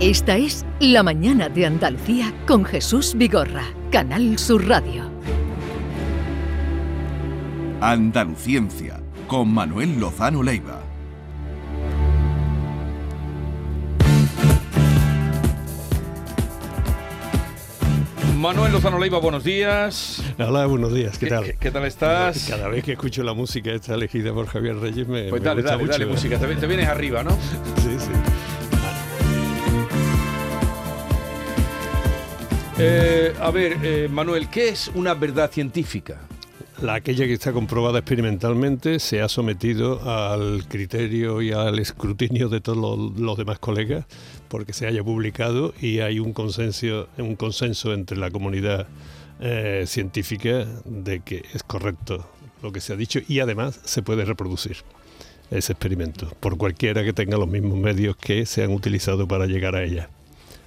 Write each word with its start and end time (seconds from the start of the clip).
Esta 0.00 0.38
es 0.38 0.64
La 0.80 1.02
Mañana 1.02 1.50
de 1.50 1.66
Andalucía 1.66 2.32
con 2.46 2.64
Jesús 2.64 3.14
Vigorra, 3.14 3.64
Canal 3.92 4.38
Sur 4.38 4.66
Radio. 4.66 5.10
Andaluciencia, 7.82 8.98
con 9.26 9.52
Manuel 9.52 10.00
Lozano 10.00 10.42
Leiva. 10.42 10.82
Manuel 18.38 18.72
Lozano 18.72 18.98
Leiva, 18.98 19.18
buenos 19.18 19.44
días. 19.44 20.22
Hola, 20.38 20.64
buenos 20.64 20.94
días, 20.94 21.18
¿qué, 21.18 21.26
tal? 21.26 21.54
¿Qué, 21.60 21.70
tal 21.70 21.84
estás? 21.84 22.46
Cada 22.48 22.68
vez 22.68 22.84
que 22.84 22.92
escucho 22.92 23.22
la 23.22 23.34
música 23.34 23.70
esta 23.70 23.92
elegida 23.96 24.32
por 24.32 24.46
Javier 24.46 24.76
Reyes 24.76 25.06
me, 25.06 25.24
pues 25.24 25.42
me 25.42 25.46
dale, 25.46 25.60
gusta 25.60 25.72
dale, 25.72 25.82
mucho. 25.84 25.92
dale 25.92 26.06
música, 26.06 26.38
te, 26.38 26.56
te 26.56 26.66
vienes 26.66 26.88
arriba, 26.88 27.22
¿no? 27.22 27.32
Sí, 27.32 27.96
sí. 27.98 28.12
Eh, 32.82 33.34
a 33.38 33.50
ver, 33.50 33.76
eh, 33.82 34.08
Manuel, 34.10 34.48
¿qué 34.48 34.70
es 34.70 34.90
una 34.94 35.12
verdad 35.12 35.50
científica? 35.52 36.18
La 36.80 36.94
aquella 36.94 37.26
que 37.26 37.34
está 37.34 37.52
comprobada 37.52 37.98
experimentalmente 37.98 39.00
se 39.00 39.20
ha 39.20 39.28
sometido 39.28 40.00
al 40.10 40.66
criterio 40.66 41.42
y 41.42 41.52
al 41.52 41.78
escrutinio 41.78 42.48
de 42.48 42.62
todos 42.62 43.12
los, 43.18 43.36
demás 43.36 43.58
colegas 43.58 44.06
porque 44.48 44.72
se 44.72 44.86
haya 44.86 45.04
publicado 45.04 45.74
y 45.78 45.98
hay 45.98 46.20
un 46.20 46.32
consenso, 46.32 47.06
un 47.18 47.36
consenso 47.36 47.92
entre 47.92 48.16
la 48.16 48.30
comunidad 48.30 48.88
eh, 49.40 49.84
científica 49.86 50.64
de 50.86 51.20
que 51.20 51.44
es 51.52 51.62
correcto 51.62 52.30
lo 52.62 52.72
que 52.72 52.80
se 52.80 52.94
ha 52.94 52.96
dicho 52.96 53.20
y 53.28 53.40
además 53.40 53.78
se 53.84 54.00
puede 54.00 54.24
reproducir 54.24 54.78
ese 55.50 55.72
experimento 55.72 56.32
por 56.40 56.56
cualquiera 56.56 57.04
que 57.04 57.12
tenga 57.12 57.36
los 57.36 57.48
mismos 57.48 57.78
medios 57.78 58.16
que 58.16 58.46
se 58.46 58.64
han 58.64 58.72
utilizado 58.72 59.28
para 59.28 59.44
llegar 59.44 59.76
a 59.76 59.82
ella. 59.82 60.08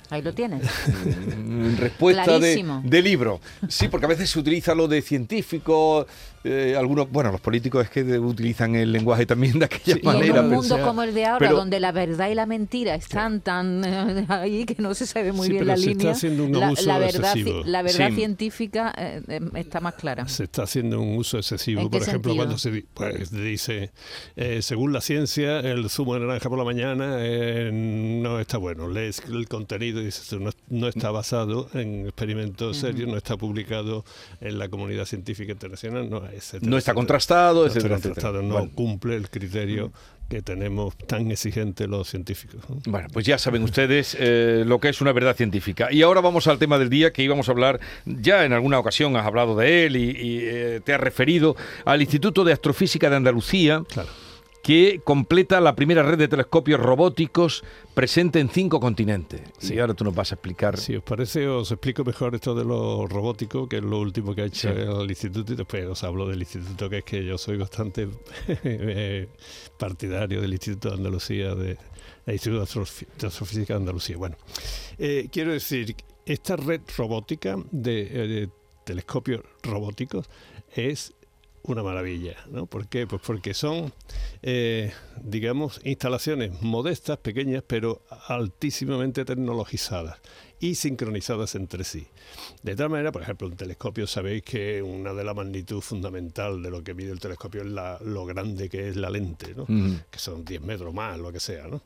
Ahí 0.10 0.22
lo 0.22 0.34
tienes. 0.34 0.64
Respuesta 1.78 2.40
de, 2.40 3.02
libro. 3.02 3.40
Sí, 3.68 3.88
porque 3.88 4.06
a 4.06 4.10
veces 4.10 4.30
se 4.30 4.40
utiliza 4.40 4.76
lo 4.76 4.88
de 4.88 5.02
científico, 5.02 6.06
eh, 6.44 6.76
algunos, 6.78 7.10
bueno, 7.10 7.32
los 7.32 7.42
políticos 7.42 7.86
es 7.86 7.90
que 7.90 8.04
utilizan 8.20 8.76
el 8.76 8.92
lenguaje 8.92 9.26
también 9.26 9.60
de 9.60 9.66
aquella 9.66 9.84
Sí, 9.96 10.02
Y 10.04 10.08
en 10.08 10.14
manera. 10.14 10.42
un 10.42 10.50
pero- 10.50 10.62
mundo 10.62 10.82
como 10.84 11.04
el 11.04 11.14
de 11.14 11.26
ahora, 11.26 11.40
pero- 11.40 11.56
donde 11.58 11.80
la 11.80 11.92
verdad 11.92 12.30
y 12.30 12.36
la 12.36 12.46
mentira 12.46 12.96
están 12.96 13.42
tan 13.42 13.84
eh, 13.86 14.26
ahí 14.30 14.66
que 14.66 14.76
no 14.82 14.94
se 14.94 15.06
sabe 15.06 15.32
muy 15.32 15.48
Sí, 15.48 15.54
bien 15.54 15.64
pero 15.66 15.76
la 15.76 15.78
se 15.78 15.92
está 15.92 15.98
línea, 16.00 16.12
haciendo 16.12 16.44
un 16.46 16.52
la, 16.54 16.70
verdad, 16.70 17.00
ci- 17.02 17.06
excesivo. 17.18 17.62
la 17.66 17.82
verdad 17.82 18.10
Sí. 18.10 18.16
científica 18.16 18.94
eh, 18.98 19.22
eh, 19.28 19.40
está 19.56 19.80
más 19.80 19.94
clara. 19.96 20.28
Se 20.28 20.44
está 20.44 20.64
haciendo 20.64 21.00
un 21.02 21.18
uso 21.18 21.38
excesivo. 21.38 21.82
¿En 21.82 21.88
qué 21.88 21.92
Por 22.00 22.02
ejemplo, 22.08 22.32
sentido? 22.32 22.36
cuando 22.36 22.58
se 22.58 22.86
pues, 22.94 23.32
dice, 23.32 23.92
eh, 24.36 24.62
según 24.62 24.94
la 24.94 25.02
ciencia, 25.02 25.60
el 25.60 25.90
zumo 25.90 26.16
de 26.16 26.22
naranja 26.22 26.50
por 26.50 26.58
la 26.58 26.66
mañana 26.66 27.18
eh, 27.20 27.70
no 27.74 28.40
está 28.40 28.58
bueno. 28.58 28.88
Lees 28.90 29.22
el 29.30 29.48
contenido 29.48 30.02
y 30.02 30.06
dices, 30.06 30.34
no, 30.40 30.50
no 30.70 30.88
está 30.88 31.12
basado 31.12 31.70
en 31.74 32.06
experimentos 32.08 32.78
serios, 32.78 33.08
no 33.10 33.18
está 33.18 33.38
publicado 33.38 34.04
en 34.42 34.58
la 34.60 34.68
comunidad 34.70 35.06
científica 35.06 35.52
internacional, 35.54 36.10
no, 36.10 36.22
etcétera, 36.36 36.70
no 36.70 36.78
está 36.78 36.92
etcétera. 36.92 36.96
contrastado, 36.96 37.62
No 37.62 37.66
está 37.68 37.80
etcétera, 37.80 37.96
etcétera. 37.98 38.14
contrastado, 38.16 38.42
no 38.44 38.54
Bueno. 38.56 38.72
cumple 38.76 39.16
el 39.16 39.30
criterio 39.30 39.92
que 40.30 40.42
tenemos 40.42 40.98
tan 40.98 41.30
exigente 41.30 41.86
los 41.88 42.10
científicos. 42.10 42.62
¿no? 42.70 42.78
Bueno, 42.86 43.08
pues 43.14 43.26
ya 43.26 43.38
saben 43.38 43.62
ustedes 43.62 44.18
eh, 44.20 44.64
lo 44.66 44.80
que 44.80 44.90
es 44.90 45.00
una 45.02 45.12
verdad 45.12 45.36
científica. 45.36 45.90
Y 45.92 46.02
ahora 46.02 46.22
vamos 46.22 46.48
al 46.48 46.58
tema 46.58 46.80
del 46.80 46.90
día 46.90 47.12
que 47.14 47.22
íbamos 47.22 47.50
a 47.50 47.52
hablar, 47.52 47.80
ya 48.06 48.44
en 48.46 48.54
alguna 48.54 48.80
ocasión 48.80 49.16
has 49.16 49.26
hablado 49.28 49.56
de 49.56 49.86
él 49.86 49.96
y, 49.96 50.10
y, 50.10 50.40
eh, 50.44 50.82
te 50.84 50.94
has 50.94 51.00
referido 51.02 51.56
al 51.86 52.02
Instituto 52.02 52.44
de 52.44 52.54
Astrofísica 52.54 53.10
de 53.12 53.18
Andalucía, 53.18 53.84
Claro. 53.90 54.10
Que 54.64 55.02
completa 55.04 55.60
la 55.60 55.76
primera 55.76 56.04
red 56.04 56.18
de 56.18 56.30
telescopios 56.30 56.80
robóticos 56.80 57.66
presente 57.94 58.40
en 58.40 58.48
cinco 58.50 58.80
continentes. 58.80 59.42
Sí. 59.60 59.74
Y 59.76 59.80
ahora 59.80 59.94
tú 59.94 60.06
nos 60.06 60.16
vas 60.16 60.32
a 60.32 60.36
explicar. 60.36 60.78
Si 60.78 60.96
os 60.96 61.04
parece, 61.04 61.46
os 61.50 61.70
explico 61.70 62.06
mejor 62.06 62.34
esto 62.34 62.56
de 62.56 62.64
lo 62.64 63.06
robótico, 63.06 63.68
que 63.68 63.78
es 63.78 63.84
lo 63.84 64.00
último 64.00 64.34
que 64.34 64.44
ha 64.44 64.46
hecho 64.46 64.70
Sí. 64.74 64.80
el 64.80 65.10
instituto, 65.10 65.52
y 65.52 65.58
después 65.58 65.86
os 65.86 66.02
hablo 66.06 66.30
del 66.30 66.40
instituto, 66.40 66.90
que 66.90 67.00
es 67.00 67.04
que 67.04 67.26
yo 67.26 67.38
soy 67.38 67.58
bastante 67.58 68.08
eh, 68.48 69.28
partidario 69.78 70.40
del 70.40 70.54
Instituto 70.54 70.92
de 70.92 70.96
Andalucía, 70.96 71.56
de, 71.56 71.78
del 72.26 72.36
Instituto 72.36 72.66
de 73.20 73.28
Astrofísica 73.28 73.74
de 73.74 73.80
Andalucía. 73.80 74.16
Bueno, 74.16 74.38
eh, 74.98 75.28
quiero 75.30 75.52
decir, 75.52 75.94
esta 76.26 76.56
red 76.56 76.80
robótica 76.98 77.58
de, 77.70 78.02
eh, 78.04 78.28
de 78.28 78.50
telescopios 78.86 79.42
robóticos 79.62 80.30
es 80.74 81.14
una 81.64 81.84
maravilla, 81.84 82.36
¿no? 82.50 82.66
¿Por 82.66 82.88
qué? 82.88 83.08
Pues 83.08 83.22
porque 83.26 83.54
son, 83.54 83.94
eh, 84.42 84.92
digamos, 85.22 85.80
instalaciones 85.84 86.62
modestas, 86.62 87.18
pequeñas, 87.18 87.64
pero 87.66 88.02
altísimamente 88.28 89.26
tecnologizadas 89.26 90.20
y 90.64 90.76
sincronizadas 90.76 91.56
entre 91.56 91.84
sí. 91.84 92.08
De 92.62 92.74
tal 92.76 92.90
manera, 92.90 93.12
por 93.12 93.22
ejemplo, 93.22 93.48
un 93.48 93.58
telescopio, 93.58 94.08
sabéis 94.08 94.44
que 94.44 94.82
una 94.82 95.14
de 95.14 95.24
la 95.26 95.34
magnitud 95.34 95.82
fundamental 95.82 96.64
de 96.64 96.70
lo 96.72 96.82
que 96.82 96.94
mide 96.94 97.12
el 97.12 97.20
telescopio 97.20 97.64
es 97.64 97.68
la- 97.68 98.00
lo 98.02 98.26
grande 98.26 98.70
que 98.70 98.88
es 98.88 98.96
la 98.96 99.10
lente, 99.10 99.54
¿no? 99.56 99.66
Mm. 99.68 100.04
que 100.10 100.20
son 100.20 100.46
10 100.46 100.62
metros 100.62 100.94
más, 100.94 101.20
lo 101.20 101.34
que 101.34 101.42
sea. 101.42 101.68
¿no? 101.68 101.82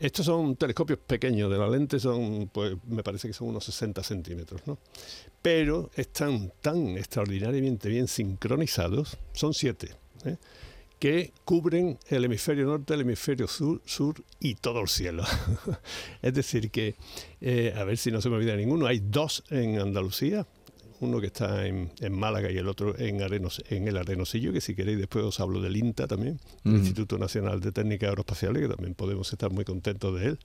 Estos 0.00 0.24
son 0.24 0.56
telescopios 0.56 0.98
pequeños 1.06 1.50
de 1.50 1.58
la 1.58 1.68
lente, 1.68 2.00
son, 2.00 2.48
pues, 2.50 2.76
me 2.88 3.02
parece 3.02 3.28
que 3.28 3.34
son 3.34 3.48
unos 3.48 3.64
60 3.66 4.02
centímetros, 4.02 4.62
¿no? 4.66 4.78
pero 5.42 5.90
están 5.94 6.50
tan 6.62 6.96
extraordinariamente 6.96 7.90
bien 7.90 8.08
sincronizados, 8.08 9.18
son 9.34 9.52
siete, 9.52 9.90
¿eh? 10.24 10.36
Que 11.04 11.34
cubren 11.44 11.98
el 12.08 12.24
hemisferio 12.24 12.64
norte, 12.64 12.94
el 12.94 13.02
hemisferio 13.02 13.46
sur, 13.46 13.82
sur 13.84 14.24
y 14.40 14.54
todo 14.54 14.80
el 14.80 14.88
cielo. 14.88 15.22
es 16.22 16.32
decir, 16.32 16.70
que, 16.70 16.94
eh, 17.42 17.74
a 17.76 17.84
ver 17.84 17.98
si 17.98 18.10
no 18.10 18.22
se 18.22 18.30
me 18.30 18.36
olvida 18.36 18.56
ninguno, 18.56 18.86
hay 18.86 19.02
dos 19.04 19.44
en 19.50 19.78
Andalucía, 19.78 20.46
uno 21.00 21.20
que 21.20 21.26
está 21.26 21.66
en, 21.66 21.92
en 22.00 22.12
Málaga 22.14 22.50
y 22.50 22.56
el 22.56 22.68
otro 22.68 22.98
en, 22.98 23.20
Arenos, 23.20 23.62
en 23.68 23.86
el 23.86 23.98
Arenosillo, 23.98 24.50
que 24.50 24.62
si 24.62 24.74
queréis 24.74 24.96
después 24.96 25.26
os 25.26 25.40
hablo 25.40 25.60
del 25.60 25.76
INTA 25.76 26.06
también, 26.06 26.40
el. 26.64 26.76
Instituto 26.76 27.18
Nacional 27.18 27.60
de 27.60 27.70
Técnicas 27.70 28.08
Aeroespaciales, 28.08 28.62
que 28.62 28.68
también 28.68 28.94
podemos 28.94 29.30
estar 29.30 29.50
muy 29.50 29.66
contentos 29.66 30.18
de 30.18 30.28
él. 30.28 30.38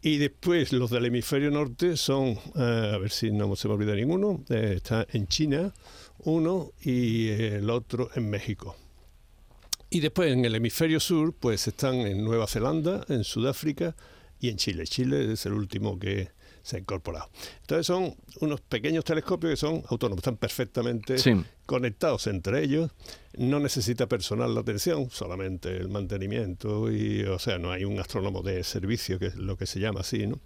Y 0.00 0.18
después 0.18 0.72
los 0.72 0.90
del 0.90 1.06
hemisferio 1.06 1.50
norte 1.50 1.96
son, 1.96 2.38
eh, 2.54 2.92
a 2.94 2.98
ver 2.98 3.10
si 3.10 3.32
no 3.32 3.56
se 3.56 3.66
me 3.66 3.74
olvida 3.74 3.96
ninguno, 3.96 4.44
eh, 4.48 4.74
está 4.76 5.08
en 5.10 5.26
China 5.26 5.74
uno 6.18 6.70
y 6.80 7.30
el 7.30 7.68
otro 7.68 8.10
en 8.14 8.30
México. 8.30 8.76
Y 9.90 10.00
después 10.00 10.32
en 10.32 10.44
el 10.44 10.54
hemisferio 10.54 10.98
sur, 11.00 11.32
pues 11.32 11.66
están 11.68 11.94
en 11.96 12.24
Nueva 12.24 12.46
Zelanda, 12.46 13.04
en 13.08 13.24
Sudáfrica 13.24 13.94
y 14.40 14.48
en 14.48 14.56
Chile. 14.56 14.84
Chile 14.84 15.32
es 15.32 15.46
el 15.46 15.52
último 15.52 15.98
que 15.98 16.30
se 16.62 16.76
ha 16.76 16.78
incorporado. 16.80 17.30
Entonces 17.60 17.86
son 17.86 18.16
unos 18.40 18.60
pequeños 18.60 19.04
telescopios 19.04 19.52
que 19.52 19.56
son 19.56 19.84
autónomos, 19.88 20.18
están 20.18 20.36
perfectamente 20.36 21.16
Sí. 21.18 21.32
conectados 21.64 22.26
entre 22.26 22.64
ellos. 22.64 22.90
No 23.38 23.60
necesita 23.60 24.08
personal 24.08 24.52
la 24.52 24.62
atención, 24.62 25.08
solamente 25.10 25.76
el 25.76 25.88
mantenimiento 25.88 26.90
y, 26.90 27.22
o 27.22 27.38
sea, 27.38 27.58
no 27.58 27.70
hay 27.70 27.84
un 27.84 28.00
astrónomo 28.00 28.42
de 28.42 28.64
servicio, 28.64 29.20
que 29.20 29.26
es 29.26 29.36
lo 29.36 29.56
que 29.56 29.66
se 29.66 29.78
llama 29.78 30.00
así, 30.00 30.26
¿no? 30.26 30.40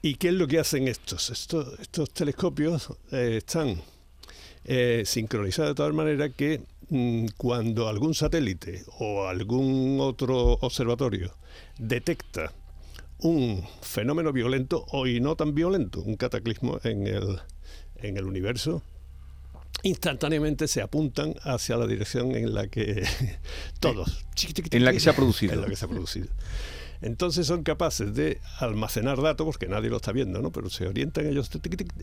¿Y 0.00 0.14
qué 0.14 0.28
es 0.28 0.34
lo 0.34 0.46
que 0.46 0.58
hacen 0.58 0.88
estos? 0.88 1.28
Estos, 1.28 1.78
estos 1.80 2.10
telescopios 2.12 2.88
eh, 3.12 3.34
están 3.38 3.82
eh, 4.64 5.02
sincronizados 5.04 5.72
de 5.72 5.74
tal 5.82 5.92
manera 5.92 6.30
que 6.30 6.62
cuando 7.36 7.88
algún 7.88 8.14
satélite 8.14 8.84
o 8.98 9.26
algún 9.26 9.98
otro 10.00 10.52
observatorio 10.60 11.34
detecta 11.78 12.52
un 13.18 13.64
fenómeno 13.80 14.32
violento 14.32 14.84
o 14.90 15.06
y 15.06 15.20
no 15.20 15.36
tan 15.36 15.54
violento, 15.54 16.00
un 16.02 16.16
cataclismo 16.16 16.78
en 16.84 17.06
el, 17.06 17.40
en 17.96 18.16
el 18.16 18.24
universo, 18.24 18.82
instantáneamente 19.82 20.68
se 20.68 20.82
apuntan 20.82 21.34
hacia 21.42 21.76
la 21.76 21.86
dirección 21.86 22.34
en 22.34 22.54
la 22.54 22.68
que 22.68 23.04
todos 23.80 24.24
En 24.70 24.84
la 24.84 24.92
que 24.92 25.00
se 25.00 25.10
ha 25.10 25.16
producido. 25.16 25.54
en 25.54 25.62
la 25.62 25.66
que 25.68 25.76
se 25.76 25.84
ha 25.84 25.88
producido. 25.88 26.28
Entonces 27.02 27.46
son 27.46 27.62
capaces 27.62 28.14
de 28.14 28.40
almacenar 28.58 29.20
datos, 29.20 29.44
porque 29.44 29.66
nadie 29.66 29.90
lo 29.90 29.96
está 29.96 30.12
viendo, 30.12 30.40
¿no? 30.40 30.50
pero 30.50 30.70
se 30.70 30.86
orientan 30.86 31.26
ellos, 31.26 31.50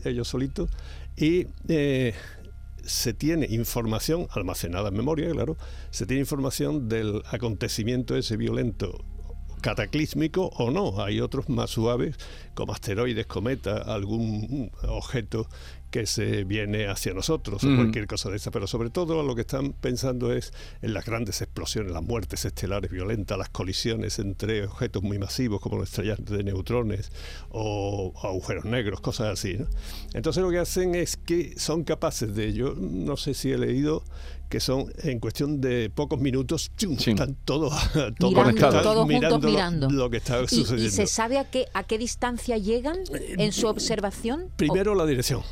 ellos 0.04 0.28
solitos, 0.28 0.70
y 1.16 1.46
eh, 1.68 2.14
se 2.86 3.14
tiene 3.14 3.46
información 3.50 4.26
almacenada 4.30 4.88
en 4.88 4.96
memoria, 4.96 5.30
claro, 5.30 5.56
se 5.90 6.06
tiene 6.06 6.20
información 6.20 6.88
del 6.88 7.22
acontecimiento 7.30 8.16
ese 8.16 8.36
violento 8.36 9.04
cataclísmico 9.64 10.50
o 10.58 10.70
no. 10.70 11.02
Hay 11.02 11.20
otros 11.20 11.48
más 11.48 11.70
suaves, 11.70 12.16
como 12.54 12.72
asteroides, 12.72 13.24
cometas, 13.26 13.88
algún 13.88 14.70
objeto 14.86 15.48
que 15.94 16.06
se 16.06 16.42
viene 16.42 16.88
hacia 16.88 17.14
nosotros 17.14 17.62
o 17.62 17.68
cualquier 17.76 18.08
cosa 18.08 18.28
de 18.28 18.34
esa. 18.38 18.50
Pero 18.50 18.66
sobre 18.66 18.90
todo 18.90 19.22
lo 19.22 19.36
que 19.36 19.42
están 19.42 19.74
pensando 19.74 20.32
es 20.32 20.52
en 20.82 20.92
las 20.92 21.04
grandes 21.04 21.40
explosiones, 21.40 21.92
las 21.92 22.02
muertes 22.02 22.44
estelares 22.44 22.90
violentas, 22.90 23.38
las 23.38 23.48
colisiones 23.50 24.18
entre 24.18 24.66
objetos 24.66 25.04
muy 25.04 25.20
masivos 25.20 25.60
como 25.60 25.76
los 25.78 25.90
estrellas 25.90 26.18
de 26.24 26.42
neutrones 26.42 27.12
o 27.48 28.12
agujeros 28.24 28.64
negros, 28.64 29.00
cosas 29.00 29.28
así. 29.34 29.54
¿no? 29.54 29.68
Entonces 30.14 30.42
lo 30.42 30.50
que 30.50 30.58
hacen 30.58 30.96
es 30.96 31.16
que 31.16 31.54
son 31.60 31.84
capaces 31.84 32.34
de, 32.34 32.52
yo 32.52 32.74
no 32.76 33.16
sé 33.16 33.32
si 33.32 33.52
he 33.52 33.58
leído 33.58 34.02
que 34.48 34.58
son 34.58 34.92
en 35.04 35.20
cuestión 35.20 35.60
de 35.60 35.90
pocos 35.94 36.20
minutos, 36.20 36.72
¡chum! 36.76 36.96
Sí. 36.98 37.10
están 37.12 37.36
todos, 37.44 37.72
todos 38.18 38.34
Mirando, 38.52 38.82
todos 38.82 39.06
juntos 39.08 39.30
lo- 39.42 39.48
mirando. 39.48 39.90
Lo, 39.90 40.10
que 40.10 40.16
está 40.16 40.42
¿Y, 40.42 40.48
sucediendo. 40.48 40.88
y 40.88 40.90
se 40.90 41.06
sabe 41.06 41.38
a 41.38 41.48
qué, 41.48 41.66
a 41.72 41.84
qué 41.84 41.98
distancia 41.98 42.58
llegan 42.58 42.98
en 43.12 43.52
su 43.52 43.68
observación? 43.68 44.50
Primero 44.56 44.96
la 44.96 45.06
dirección. 45.06 45.42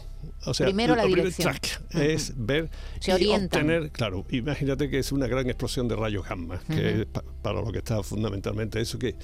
O 0.45 0.55
sea, 0.55 0.67
Primero 0.67 0.97
la 0.97 1.05
dirección. 1.05 1.55
es 1.91 2.33
ver 2.37 2.69
Se 3.01 3.13
y 3.23 3.29
obtener, 3.29 3.91
claro, 3.91 4.27
imagínate 4.31 4.91
que 4.91 4.99
es 4.99 5.13
una 5.13 5.27
gran 5.29 5.47
explosión 5.49 5.87
de 5.89 5.95
rayos 5.97 6.27
gamma, 6.29 6.61
que 6.69 7.03
es 7.03 7.07
pa- 7.07 7.23
para 7.43 7.61
lo 7.61 7.71
que 7.71 7.79
está 7.79 8.03
fundamentalmente 8.03 8.81
eso, 8.81 8.99
que 8.99 9.15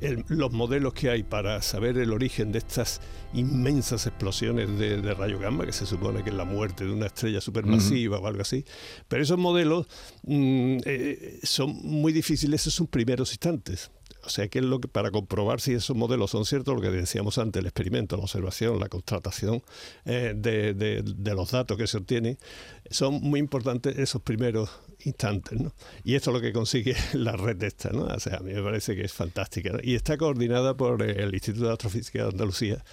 el- 0.00 0.24
los 0.28 0.52
modelos 0.52 0.92
que 0.92 1.08
hay 1.10 1.22
para 1.22 1.62
saber 1.62 1.96
el 1.98 2.12
origen 2.12 2.52
de 2.52 2.58
estas 2.58 3.00
inmensas 3.32 4.06
explosiones 4.06 4.78
de, 4.78 5.00
de 5.00 5.14
rayos 5.14 5.40
gamma, 5.40 5.64
que 5.64 5.72
se 5.72 5.86
supone 5.86 6.22
que 6.22 6.30
es 6.30 6.36
la 6.36 6.44
muerte 6.44 6.84
de 6.84 6.92
una 6.92 7.06
estrella 7.06 7.40
supermasiva 7.40 8.18
o 8.18 8.26
algo 8.26 8.42
así, 8.42 8.64
pero 9.08 9.22
esos 9.22 9.38
modelos 9.38 9.86
mm, 10.24 10.78
eh, 10.84 11.38
son 11.42 11.76
muy 11.82 12.12
difíciles 12.12 12.66
en 12.66 12.72
sus 12.72 12.88
primeros 12.88 13.30
instantes. 13.32 13.90
O 14.28 14.30
sea 14.30 14.46
que 14.48 14.58
es 14.58 14.64
lo 14.66 14.78
que 14.80 14.88
para 14.88 15.10
comprobar 15.10 15.60
si 15.60 15.72
esos 15.72 15.96
modelos 15.96 16.30
son 16.32 16.44
ciertos, 16.44 16.74
lo 16.74 16.82
que 16.82 16.90
decíamos 16.90 17.38
antes, 17.38 17.60
el 17.60 17.66
experimento, 17.66 18.16
la 18.18 18.24
observación, 18.24 18.78
la 18.78 18.88
contratación 18.90 19.62
eh, 20.04 20.34
de, 20.36 20.74
de- 20.74 21.02
de 21.02 21.34
los 21.34 21.50
datos 21.50 21.78
que 21.78 21.86
se 21.86 21.96
obtienen, 21.96 22.38
son 22.90 23.14
muy 23.22 23.40
importantes 23.40 23.96
esos 23.98 24.20
primeros 24.20 24.68
instantes. 25.04 25.58
¿no? 25.58 25.72
Y 26.04 26.14
esto 26.14 26.30
es 26.30 26.34
lo 26.34 26.40
que 26.42 26.52
consigue 26.52 26.94
la 27.14 27.32
red 27.36 27.62
esta. 27.62 27.88
¿no? 27.90 28.02
O 28.04 28.20
sea, 28.20 28.36
a 28.36 28.40
mí 28.40 28.52
me 28.52 28.62
parece 28.62 28.94
que 28.94 29.02
es 29.02 29.12
fantástica. 29.14 29.78
Y 29.82 29.94
está 29.94 30.18
coordinada 30.18 30.76
por 30.76 31.02
el 31.02 31.32
Instituto 31.32 31.66
de 31.68 31.72
Astrofísica 31.72 32.22
de 32.24 32.28
Andalucía, 32.28 32.84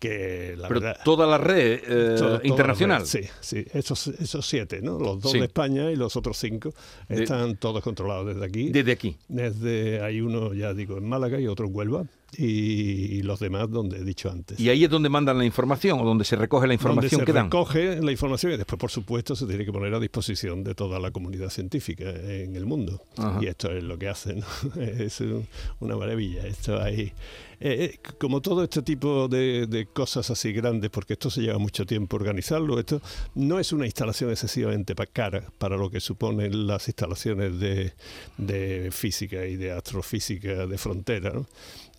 que 0.00 0.54
la 0.58 0.66
Pero 0.66 0.80
verdad... 0.80 1.00
toda 1.04 1.26
la 1.26 1.38
red 1.38 1.72
eh, 1.74 1.80
Todo- 1.86 2.16
toda 2.16 2.38
la 2.38 2.46
internacional. 2.48 3.00
red, 3.02 3.06
sí, 3.06 3.20
sí. 3.40 3.64
Esos, 3.72 4.08
esos 4.08 4.44
siete, 4.46 4.80
¿no? 4.82 4.98
Los 4.98 5.20
dos 5.20 5.30
Sí. 5.32 5.38
de 5.38 5.44
España 5.44 5.90
y 5.92 5.96
los 5.96 6.16
otros 6.16 6.36
cinco 6.38 6.72
De- 7.08 7.22
están 7.22 7.56
todos 7.56 7.82
controlados 7.84 8.26
desde 8.26 8.44
aquí. 8.44 8.70
Desde 8.70 8.92
aquí. 8.92 9.16
Desde 9.28 10.02
hay 10.02 10.20
uno, 10.22 10.54
ya 10.54 10.72
digo, 10.74 10.96
en 10.98 11.08
Málaga 11.08 11.38
y 11.38 11.46
otro 11.46 11.66
en 11.66 11.76
Huelva 11.76 12.04
y, 12.36 13.22
los 13.22 13.40
demás 13.40 13.70
donde 13.70 13.98
he 13.98 14.04
dicho 14.04 14.30
antes. 14.30 14.58
Y 14.58 14.68
ahí 14.70 14.84
es 14.84 14.90
donde 14.90 15.08
mandan 15.08 15.36
la 15.38 15.44
información 15.44 16.00
o 16.00 16.04
donde 16.04 16.24
se 16.24 16.36
recoge 16.36 16.66
la 16.66 16.74
donde 16.74 16.82
información 16.82 17.20
se 17.20 17.24
que 17.26 17.32
dan. 17.32 17.46
recoge 17.46 18.00
la 18.02 18.10
información 18.12 18.52
y 18.52 18.56
después, 18.56 18.78
por 18.78 18.90
supuesto, 18.90 19.36
se 19.36 19.46
tiene 19.46 19.64
que 19.64 19.72
poner 19.72 19.92
a 19.94 20.00
disposición 20.00 20.64
de 20.64 20.74
toda 20.74 20.98
la 20.98 21.10
comunidad 21.10 21.50
científica 21.50 22.08
en 22.10 22.56
el 22.56 22.66
mundo. 22.66 23.02
Ajá. 23.16 23.38
Y 23.42 23.46
esto 23.46 23.70
es 23.70 23.82
lo 23.82 23.98
que 23.98 24.08
hacen. 24.08 24.40
¿no? 24.40 24.46
Es 24.80 25.20
un- 25.20 25.46
una 25.80 25.96
maravilla. 25.96 26.46
Esto 26.46 26.80
hay, 26.80 27.00
eh, 27.02 27.12
eh, 27.60 27.98
como 28.18 28.40
todo 28.40 28.64
este 28.64 28.82
tipo 28.82 29.28
de, 29.28 29.66
de 29.66 29.86
cosas 29.86 30.30
así 30.30 30.52
grandes, 30.52 30.90
porque 30.90 31.14
esto 31.14 31.30
se 31.30 31.42
lleva 31.42 31.58
mucho 31.58 31.84
tiempo 31.84 32.16
organizarlo, 32.16 32.78
esto 32.78 33.00
no 33.34 33.58
es 33.58 33.72
una 33.72 33.86
instalación 33.86 34.30
excesivamente 34.30 34.94
cara 35.06 35.44
para 35.58 35.76
lo 35.76 35.90
que 35.90 36.00
suponen 36.00 36.66
las 36.66 36.88
instalaciones 36.88 37.58
de, 37.58 37.92
de 38.36 38.90
física 38.92 39.46
y 39.46 39.56
de 39.56 39.72
astrofísica 39.72 40.66
de 40.66 40.78
frontera. 40.78 41.30
¿no? 41.30 41.46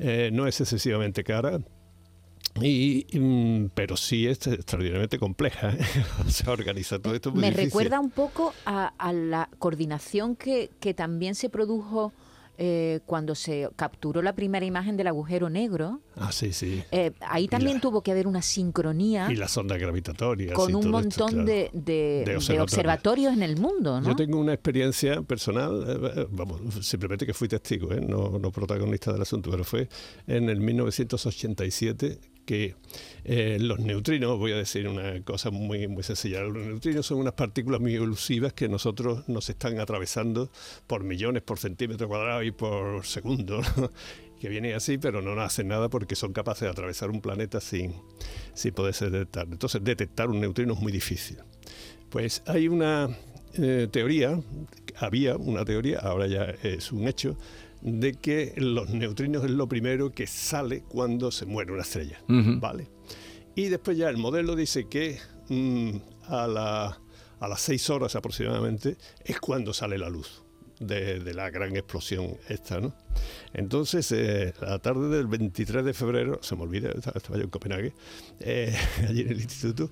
Eh, 0.03 0.31
no 0.33 0.47
es 0.47 0.59
excesivamente 0.59 1.23
cara. 1.23 1.59
Y, 2.59 3.05
mm, 3.17 3.67
pero 3.73 3.95
sí 3.95 4.27
es 4.27 4.45
extraordinariamente 4.47 5.19
compleja. 5.19 5.69
¿eh? 5.69 5.77
o 6.27 6.29
sea, 6.29 6.51
organizar 6.51 6.99
todo 6.99 7.13
esto 7.13 7.29
es 7.29 7.35
muy 7.35 7.41
Me 7.41 7.49
difícil. 7.51 7.65
recuerda 7.69 7.99
un 7.99 8.09
poco 8.09 8.53
a, 8.65 8.87
a 8.97 9.13
la 9.13 9.47
coordinación 9.59 10.35
que, 10.35 10.69
que 10.79 10.93
también 10.93 11.35
se 11.35 11.49
produjo 11.49 12.11
eh, 12.63 12.99
cuando 13.07 13.33
se 13.33 13.67
capturó 13.75 14.21
la 14.21 14.33
primera 14.35 14.63
imagen 14.63 14.95
del 14.95 15.07
agujero 15.07 15.49
negro. 15.49 16.01
Ah, 16.15 16.31
sí, 16.31 16.53
sí. 16.53 16.83
Eh, 16.91 17.11
ahí 17.21 17.47
también 17.47 17.77
la- 17.77 17.81
tuvo 17.81 18.03
que 18.03 18.11
haber 18.11 18.27
una 18.27 18.43
sincronía 18.43 19.31
Y 19.31 19.35
las 19.35 19.57
ondas 19.57 19.79
gravitatorias. 19.79 20.53
con 20.53 20.75
un 20.75 20.81
esto, 20.81 20.91
montón 20.91 21.29
claro. 21.31 21.45
de, 21.45 21.69
de- 21.73 21.81
De 21.83 22.23
de 22.25 22.35
observatorios. 22.35 22.61
observatorios 22.63 23.33
en 23.33 23.41
el 23.41 23.57
mundo, 23.57 23.99
¿no? 23.99 24.07
Yo 24.09 24.15
tengo 24.15 24.39
una 24.39 24.53
experiencia 24.53 25.23
personal, 25.23 25.83
eh, 26.15 26.27
vamos, 26.29 26.61
simplemente 26.85 27.25
que 27.25 27.33
fui 27.33 27.47
testigo, 27.47 27.89
no, 27.95 28.37
no 28.37 28.51
protagonista 28.51 29.11
del 29.11 29.23
asunto, 29.23 29.49
pero 29.49 29.63
fue 29.63 29.89
en 30.27 30.47
el 30.49 30.61
1987 30.61 32.19
que 32.45 32.75
eh, 33.23 33.57
los 33.59 33.79
neutrinos, 33.79 34.37
voy 34.37 34.51
a 34.51 34.57
decir 34.57 34.87
una 34.87 35.21
cosa 35.23 35.51
muy, 35.51 35.87
muy 35.87 36.03
sencilla, 36.03 36.41
los 36.41 36.65
neutrinos 36.65 37.05
son 37.05 37.19
unas 37.19 37.33
partículas 37.33 37.79
muy 37.79 37.95
elusivas 37.95 38.53
que 38.53 38.67
nosotros 38.67 39.27
nos 39.27 39.49
están 39.49 39.79
atravesando 39.79 40.49
por 40.87 41.03
millones, 41.03 41.43
por 41.43 41.59
centímetro 41.59 42.07
cuadrado 42.07 42.43
y 42.43 42.51
por 42.51 43.05
segundo, 43.05 43.61
que 44.39 44.49
vienen 44.49 44.75
así, 44.75 44.97
pero 44.97 45.21
no 45.21 45.39
hacen 45.41 45.67
nada 45.67 45.89
porque 45.89 46.15
son 46.15 46.33
capaces 46.33 46.61
de 46.61 46.69
atravesar 46.69 47.09
un 47.11 47.21
planeta 47.21 47.61
sin, 47.61 47.93
sin 48.53 48.73
poderse 48.73 49.09
detectar. 49.09 49.47
Entonces 49.51 49.83
detectar 49.83 50.29
un 50.29 50.39
neutrino 50.39 50.73
es 50.73 50.79
muy 50.79 50.91
difícil. 50.91 51.37
Pues 52.09 52.41
hay 52.47 52.67
una 52.67 53.09
eh, 53.53 53.87
teoría, 53.91 54.39
había 54.97 55.37
una 55.37 55.63
teoría, 55.63 55.99
ahora 55.99 56.27
ya 56.27 56.43
es 56.63 56.91
un 56.91 57.07
hecho, 57.07 57.37
de 57.81 58.13
que 58.13 58.53
los 58.57 58.89
neutrinos 58.89 59.43
es 59.43 59.51
lo 59.51 59.67
primero 59.67 60.11
que 60.11 60.27
sale 60.27 60.83
cuando 60.87 61.31
se 61.31 61.45
muere 61.45 61.71
una 61.71 61.81
estrella. 61.81 62.21
¿Vale? 62.59 62.87
Y 63.55 63.65
después 63.69 63.97
ya 63.97 64.09
el 64.09 64.17
modelo 64.17 64.55
dice 64.55 64.87
que 64.87 65.17
mm, 65.49 65.91
a, 66.27 66.47
la- 66.47 66.99
a 67.39 67.47
las 67.47 67.61
seis 67.61 67.89
horas 67.89 68.15
aproximadamente 68.15 68.97
es 69.25 69.39
cuando 69.39 69.73
sale 69.73 69.97
la 69.97 70.09
luz 70.09 70.43
de, 70.79 71.19
de 71.19 71.33
la 71.33 71.49
gran 71.49 71.75
explosión 71.75 72.37
esta, 72.49 72.79
¿no? 72.79 72.93
Entonces, 73.53 74.11
eh, 74.11 74.53
la 74.61 74.79
tarde 74.79 75.09
del 75.15 75.27
23 75.27 75.83
de 75.83 75.93
febrero, 75.93 76.39
se 76.41 76.55
me 76.55 76.63
olvida, 76.63 76.89
estaba 76.89 77.17
estaba 77.17 77.37
yo 77.37 77.43
en 77.43 77.49
Copenhague, 77.49 77.93
eh, 78.39 78.75
allí 79.09 79.21
en 79.21 79.29
el 79.29 79.41
instituto, 79.41 79.89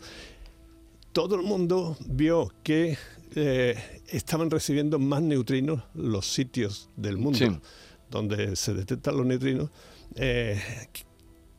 todo 1.11 1.35
el 1.35 1.41
mundo 1.44 1.97
vio 2.07 2.51
que 2.63 2.97
eh, 3.35 3.75
estaban 4.07 4.50
recibiendo 4.50 5.00
más 5.00 5.21
neutrinos 5.21 5.83
los 5.94 6.25
sitios 6.31 6.89
del 6.95 7.17
mundo 7.17 7.38
Sí. 7.39 7.47
donde 8.09 8.56
se 8.56 8.73
detectan 8.73 9.17
los 9.17 9.25
neutrinos, 9.25 9.69
eh, 10.15 10.59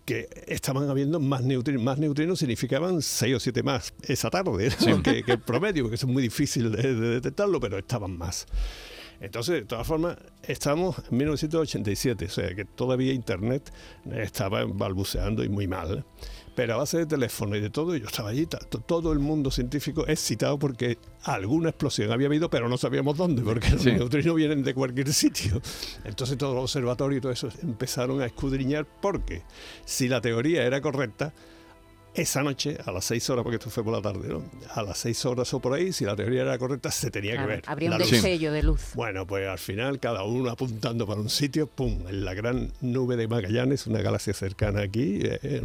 que 0.04 0.28
estaban 0.48 0.88
habiendo 0.90 1.20
más 1.20 1.42
neutrinos. 1.44 1.82
Más 1.82 1.98
neutrinos 1.98 2.38
significaban 2.40 3.00
6 3.02 3.36
o 3.36 3.40
7 3.40 3.62
más 3.62 3.94
esa 4.02 4.30
tarde 4.30 4.70
¿no? 4.88 5.02
que, 5.02 5.22
que 5.22 5.32
el 5.32 5.40
promedio, 5.40 5.84
porque 5.84 5.94
es 5.96 6.04
muy 6.04 6.22
difícil 6.24 6.72
de, 6.72 6.94
de 6.94 7.08
detectarlo, 7.10 7.60
pero 7.60 7.78
estaban 7.78 8.16
más. 8.18 8.46
Entonces, 9.20 9.56
de 9.56 9.62
todas 9.66 9.86
formas, 9.86 10.16
estamos 10.42 10.96
en 11.10 11.18
1987, 11.18 12.24
o 12.24 12.28
sea 12.30 12.54
que 12.54 12.64
todavía 12.64 13.12
Internet 13.12 13.70
estaba 14.12 14.64
balbuceando 14.64 15.44
y 15.44 15.48
muy 15.50 15.68
mal. 15.68 15.98
¿eh? 15.98 16.04
Pero 16.60 16.74
a 16.74 16.76
base 16.76 16.98
de 16.98 17.06
teléfono 17.06 17.56
y 17.56 17.60
de 17.62 17.70
todo, 17.70 17.96
yo 17.96 18.04
estaba 18.06 18.28
allí, 18.28 18.46
todo 18.84 19.12
el 19.14 19.18
mundo 19.18 19.50
científico 19.50 20.06
excitado 20.06 20.58
porque 20.58 20.98
alguna 21.22 21.70
explosión 21.70 22.12
había 22.12 22.26
habido, 22.26 22.50
pero 22.50 22.68
no 22.68 22.76
sabíamos 22.76 23.16
dónde, 23.16 23.40
porque 23.40 23.70
los 23.70 23.80
Sí. 23.80 23.92
neutrinos 23.92 24.36
vienen 24.36 24.62
de 24.62 24.74
cualquier 24.74 25.10
sitio. 25.14 25.62
Entonces 26.04 26.36
todos 26.36 26.54
los 26.54 26.64
observatorios 26.64 27.16
y 27.16 27.20
todo 27.22 27.32
eso 27.32 27.48
empezaron 27.62 28.20
a 28.20 28.26
escudriñar 28.26 28.86
porque 29.00 29.42
si 29.86 30.06
la 30.06 30.20
teoría 30.20 30.62
era 30.66 30.82
correcta, 30.82 31.32
esa 32.14 32.42
noche, 32.42 32.76
a 32.84 32.90
las 32.92 33.04
6 33.04 33.30
horas, 33.30 33.42
porque 33.44 33.56
esto 33.56 33.70
fue 33.70 33.84
por 33.84 33.92
la 33.94 34.02
tarde, 34.02 34.28
¿no? 34.28 34.42
A 34.74 34.82
las 34.82 34.98
6 34.98 35.24
horas 35.26 35.52
o 35.54 35.60
por 35.60 35.74
ahí, 35.74 35.92
si 35.92 36.04
la 36.04 36.16
teoría 36.16 36.42
era 36.42 36.58
correcta, 36.58 36.90
se 36.90 37.10
tenía 37.10 37.32
Claro, 37.34 37.48
que 37.48 37.54
ver. 37.56 37.62
habría 37.66 37.90
un 37.92 37.98
destello 37.98 38.52
de 38.52 38.62
luz. 38.64 38.80
Bueno, 38.94 39.26
pues 39.26 39.46
al 39.46 39.58
final 39.58 40.00
cada 40.00 40.24
uno 40.24 40.50
apuntando 40.50 41.06
para 41.06 41.20
un 41.20 41.30
sitio, 41.30 41.66
¡pum! 41.68 42.04
En 42.08 42.24
la 42.24 42.34
gran 42.34 42.72
nube 42.80 43.16
de 43.16 43.28
Magallanes, 43.28 43.86
una 43.86 44.02
galaxia 44.02 44.32
cercana 44.34 44.82
aquí, 44.82 45.20
eh, 45.22 45.62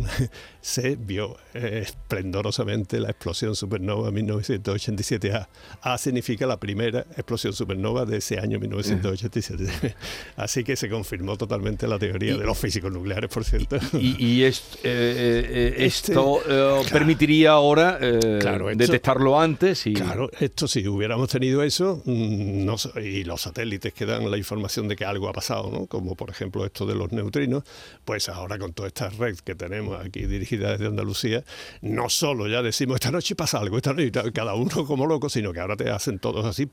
se 0.62 0.96
vio 0.96 1.36
eh, 1.54 1.80
esplendorosamente 1.84 3.00
la 3.00 3.10
explosión 3.10 3.56
supernova 3.56 4.12
1987A. 4.12 5.48
A 5.82 5.98
significa 5.98 6.46
la 6.46 6.60
primera 6.60 7.02
explosión 7.18 7.54
supernova 7.54 8.06
de 8.06 8.18
ese 8.18 8.40
año 8.40 8.60
1987. 8.60 9.96
Así 10.36 10.64
que 10.64 10.76
se 10.76 10.90
confirmó 10.90 11.38
totalmente 11.38 11.88
la 11.88 11.98
teoría 12.00 12.34
Y- 12.34 12.38
de 12.38 12.46
los 12.46 12.58
físicos 12.58 12.92
nucleares, 12.92 13.30
por 13.30 13.44
cierto. 13.44 13.78
Y, 13.94 14.24
y 14.24 14.44
est- 14.44 14.76
eh, 14.76 14.80
eh, 14.84 15.74
eh, 15.80 15.86
Este- 15.86 16.14
eh, 16.48 16.82
permitiría 16.92 17.52
ahora 17.52 17.98
eh, 18.02 18.40
Claro, 18.42 18.70
esto- 18.70 18.84
detectarlo 18.84 19.40
antes 19.40 19.86
y 19.88 19.94
Claro, 19.94 20.30
esto 20.40 20.68
si 20.68 20.88
hubiéramos 20.88 21.30
tenido 21.30 21.64
eso, 21.64 22.02
mm, 22.06 22.66
no 22.66 22.76
y 23.02 23.24
los 23.24 23.42
satélites 23.42 23.94
que 23.94 24.06
dan 24.06 24.30
la 24.30 24.38
información 24.38 24.88
de 24.88 24.96
que 24.96 25.06
algo 25.06 25.30
ha 25.30 25.34
pasado, 25.34 25.70
¿no? 25.72 25.86
como 25.88 26.16
por 26.16 26.30
ejemplo 26.30 26.66
esto 26.66 26.86
de 26.86 26.96
los 26.96 27.12
neutrinos, 27.12 27.64
pues 28.04 28.30
ahora 28.30 28.58
con 28.58 28.74
toda 28.74 28.88
esta 28.88 29.10
red 29.10 29.36
que 29.38 29.56
tenemos 29.56 30.04
aquí 30.04 30.26
dirigida 30.26 30.72
desde 30.72 30.88
Andalucía, 30.88 31.44
no 31.82 32.10
solo 32.10 32.48
ya 32.48 32.62
decimos 32.62 32.96
esta 32.96 33.12
noche 33.12 33.36
pasa 33.36 33.60
algo, 33.60 33.78
esta 33.78 33.94
noche, 33.94 34.12
cada 34.34 34.54
uno 34.56 34.86
como 34.86 35.06
loco, 35.06 35.30
sino 35.30 35.54
que 35.54 35.60
ahora 35.60 35.76
te 35.76 35.90
hacen 35.90 36.20
todos 36.20 36.46
así 36.46 36.68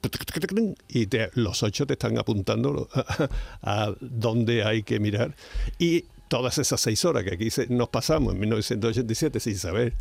y 0.89 1.07
te- 1.07 1.31
los 1.35 1.63
ocho 1.63 1.87
te 1.87 1.95
están 1.95 2.19
apuntando 2.19 2.89
a, 2.95 3.29
a 3.63 3.95
dónde 4.01 4.65
hay 4.65 4.83
que 4.83 4.99
mirar. 5.01 5.35
Y 5.79 6.05
todas 6.33 6.57
esas 6.57 6.81
seis 6.81 7.05
horas 7.05 7.25
que 7.25 7.35
aquí 7.35 7.51
se- 7.51 7.67
nos 7.69 7.91
pasamos 7.91 8.33
en 8.33 8.41
1987 8.41 9.39
sin 9.39 9.59
saber 9.59 9.93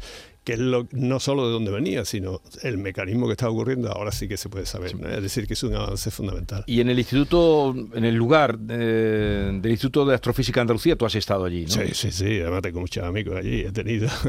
que 0.44 0.54
es 0.54 0.60
lo, 0.60 0.88
no 0.92 1.20
solo 1.20 1.46
de 1.46 1.54
dónde 1.54 1.72
venía, 1.72 2.04
sino 2.04 2.42
el 2.64 2.78
mecanismo 2.78 3.28
que 3.28 3.34
está 3.34 3.50
ocurriendo, 3.50 3.92
ahora 3.92 4.12
sí 4.12 4.28
que 4.28 4.38
se 4.38 4.50
puede 4.50 4.66
saber. 4.66 4.96
Es 5.12 5.22
decir, 5.22 5.46
que 5.46 5.54
es 5.54 5.64
un 5.64 5.76
avance 5.76 6.10
fundamental. 6.10 6.64
Y 6.66 6.82
en 6.82 6.90
el 6.90 6.98
instituto, 6.98 7.76
en 7.94 8.06
el 8.06 8.16
lugar 8.16 8.58
eh, 8.70 9.52
del 9.62 9.72
Instituto 9.72 10.06
de 10.06 10.16
Astrofísica 10.16 10.60
de 10.60 10.62
Andalucía, 10.62 10.96
tú 10.96 11.06
has 11.06 11.14
estado 11.16 11.46
allí, 11.46 11.66
¿no? 11.66 11.70
Sí, 11.70 11.94
sí, 11.94 12.12
sí, 12.12 12.40
además 12.40 12.64
tengo 12.64 12.80
muchos 12.80 13.04
amigos 13.04 13.36
allí, 13.36 13.62
he 13.62 13.72
tenido. 13.72 14.10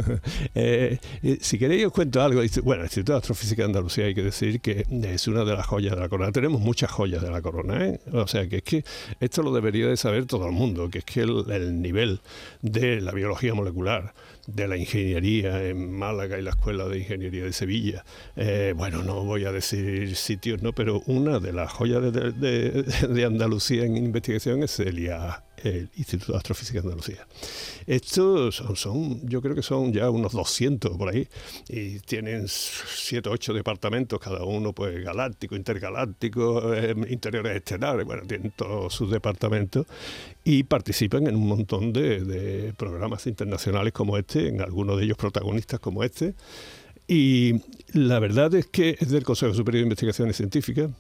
Eh, 0.55 0.99
si 1.41 1.59
queréis 1.59 1.87
os 1.87 1.93
cuento 1.93 2.21
algo. 2.21 2.43
Bueno, 2.63 2.83
el 2.83 2.87
Instituto 2.87 3.13
de 3.13 3.19
Astrofísica 3.19 3.63
de 3.63 3.67
Andalucía 3.67 4.07
hay 4.07 4.15
que 4.15 4.23
decir 4.23 4.61
que 4.61 4.85
es 4.91 5.29
una 5.29 5.45
de 5.45 5.55
las 5.55 5.67
joyas 5.67 5.95
de 5.95 6.01
la 6.01 6.09
corona. 6.09 6.31
Tenemos 6.33 6.61
muchas 6.61 6.91
joyas 6.91 7.23
de 7.23 7.31
la 7.31 7.41
corona, 7.41 7.87
¿eh? 7.87 8.01
O 8.13 8.27
sea, 8.27 8.47
que 8.49 8.57
es 8.57 8.63
que 8.63 8.85
esto 9.21 9.43
lo 9.43 9.53
debería 9.53 9.87
de 9.87 9.97
saber 9.97 10.27
todo 10.27 10.47
el 10.47 10.53
mundo, 10.53 10.91
que 10.91 10.99
es 10.99 11.05
que 11.05 11.21
el 11.21 11.81
nivel 11.81 12.21
de 12.61 13.01
la 13.01 13.13
biología 13.13 13.55
molecular, 13.55 14.15
de 14.47 14.69
la 14.69 14.77
ingeniería 14.77 15.63
en 15.69 15.93
Málaga 15.93 16.39
y 16.39 16.43
la 16.43 16.51
Escuela 16.51 16.87
de 16.87 16.99
Ingeniería 16.99 17.45
de 17.45 17.53
Sevilla. 17.53 18.05
Eh, 18.37 18.75
bueno, 18.77 19.03
no 19.03 19.25
voy 19.25 19.45
a 19.45 19.53
decir 19.53 20.17
sitios, 20.17 20.63
¿no? 20.63 20.73
pero 20.73 21.03
una 21.07 21.39
de 21.39 21.53
las 21.53 21.73
joyas 21.73 22.13
de, 22.13 23.25
Andalucía 23.25 23.85
en 23.85 23.97
investigación 23.97 24.63
es 24.63 24.81
el 24.81 24.99
IA, 24.99 25.45
el 25.65 25.89
Instituto 25.97 26.33
de 26.33 26.39
Astrofísica 26.39 26.81
de 26.81 26.87
Andalucía. 26.87 27.27
Estos 27.87 28.63
son, 28.75 29.27
yo 29.29 29.41
creo 29.41 29.55
que 29.55 29.63
son 29.63 29.93
ya 29.93 30.11
unos 30.11 30.33
200 30.33 30.97
por 30.97 31.09
ahí, 31.09 31.29
y 31.69 32.01
tienen 32.01 32.47
7 32.49 33.29
o 33.29 33.33
8 33.33 33.55
departamentos, 33.55 34.19
cada 34.21 34.45
uno 34.45 34.73
pues 34.73 35.03
galáctico, 35.05 35.57
intergaláctico, 35.57 36.75
eh, 36.75 36.95
interiores 37.09 37.57
estelares, 37.57 38.05
bueno, 38.07 38.23
tienen 38.27 38.53
todos 38.53 38.95
sus 38.95 39.11
departamentos, 39.11 39.87
y 40.45 40.65
participan 40.65 41.27
en 41.27 41.37
un 41.37 41.47
montón 41.49 41.93
de, 41.93 42.21
de 42.25 42.73
programas 42.75 43.27
internacionales 43.27 43.93
como 43.93 44.17
este, 44.17 44.49
en 44.49 44.61
algunos 44.61 44.99
de 44.99 45.05
ellos 45.05 45.17
protagonistas 45.17 45.81
como 45.81 46.03
este, 46.03 46.35
y 47.09 47.61
la 47.93 48.19
verdad 48.21 48.55
es 48.55 48.67
que 48.67 48.97
es 48.99 49.11
del 49.11 49.25
Consejo 49.25 49.55
Superior 49.55 49.83
de 49.83 49.87
Investigaciones 49.87 50.37
Científicas, 50.37 50.91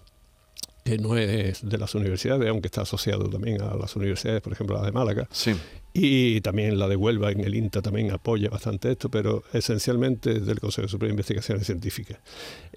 que 0.84 0.98
no 0.98 1.16
es 1.16 1.68
de 1.68 1.78
las 1.78 1.94
universidades, 1.94 2.48
aunque 2.48 2.66
está 2.66 2.82
asociado 2.82 3.28
también 3.28 3.60
a 3.62 3.74
las 3.76 3.94
universidades, 3.96 4.40
por 4.42 4.52
ejemplo 4.52 4.76
la 4.76 4.84
de 4.84 4.92
Málaga. 4.92 5.28
Sí. 5.30 5.54
Y 5.94 6.40
también 6.40 6.78
la 6.78 6.88
de 6.88 6.96
Huelva 6.96 7.30
en 7.30 7.40
el 7.40 7.54
INTA 7.54 7.82
también 7.82 8.10
apoya 8.10 8.48
bastante 8.48 8.90
esto, 8.90 9.10
pero 9.10 9.44
esencialmente 9.52 10.32
es 10.38 10.46
del 10.46 10.58
Consejo 10.58 10.88
Superior 10.88 11.10
de 11.10 11.20
Investigaciones 11.20 11.66
Científicas. 11.66 12.18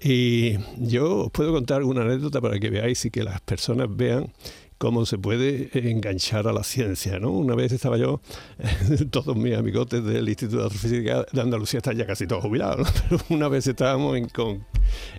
Y 0.00 0.58
yo 0.76 1.24
os 1.24 1.30
puedo 1.30 1.52
contar 1.52 1.82
una 1.82 2.02
anécdota 2.02 2.40
para 2.40 2.58
que 2.60 2.68
veáis 2.68 3.04
y 3.06 3.10
que 3.10 3.24
las 3.24 3.40
personas 3.40 3.88
vean 3.90 4.32
cómo 4.78 5.06
se 5.06 5.18
puede 5.18 5.70
enganchar 5.72 6.46
a 6.48 6.52
la 6.52 6.62
ciencia. 6.62 7.18
¿no? 7.18 7.30
Una 7.30 7.54
vez 7.54 7.72
estaba 7.72 7.96
yo, 7.96 8.20
todos 9.10 9.36
mis 9.36 9.56
amigotes 9.56 10.04
del 10.04 10.28
Instituto 10.28 10.60
de 10.60 10.66
Astrofísica 10.66 11.26
de 11.32 11.40
Andalucía 11.40 11.78
están 11.78 11.96
ya 11.96 12.06
casi 12.06 12.26
todos 12.26 12.42
jubilados, 12.42 12.88
pero 13.08 13.22
una 13.30 13.48
vez 13.48 13.66
estábamos 13.66 14.16
en, 14.16 14.28
con, 14.28 14.64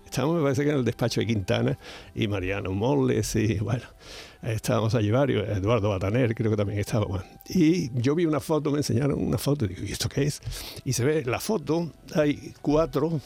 estábamos 0.05 0.37
me 0.37 0.43
parece 0.43 0.63
que 0.63 0.71
en 0.71 0.77
el 0.77 0.85
despacho 0.85 1.19
de 1.21 1.27
Quintana 1.27 1.77
y 2.15 2.27
Mariano 2.27 2.71
Molles 2.71 3.35
y 3.35 3.59
bueno, 3.59 3.83
estábamos 4.43 4.95
allí 4.95 5.11
varios, 5.11 5.47
Eduardo 5.49 5.89
Bataner 5.89 6.35
creo 6.35 6.51
que 6.51 6.57
también 6.57 6.79
estaba. 6.79 7.25
Y 7.49 7.89
yo 7.99 8.15
vi 8.15 8.25
una 8.25 8.39
foto, 8.39 8.71
me 8.71 8.77
enseñaron 8.77 9.19
una 9.19 9.37
foto 9.37 9.65
y 9.65 9.69
digo, 9.69 9.83
¿y 9.83 9.91
esto 9.91 10.09
qué 10.09 10.23
es? 10.23 10.41
Y 10.85 10.93
se 10.93 11.03
ve 11.03 11.23
la 11.25 11.39
foto, 11.39 11.91
hay 12.15 12.53
cuatro, 12.61 13.19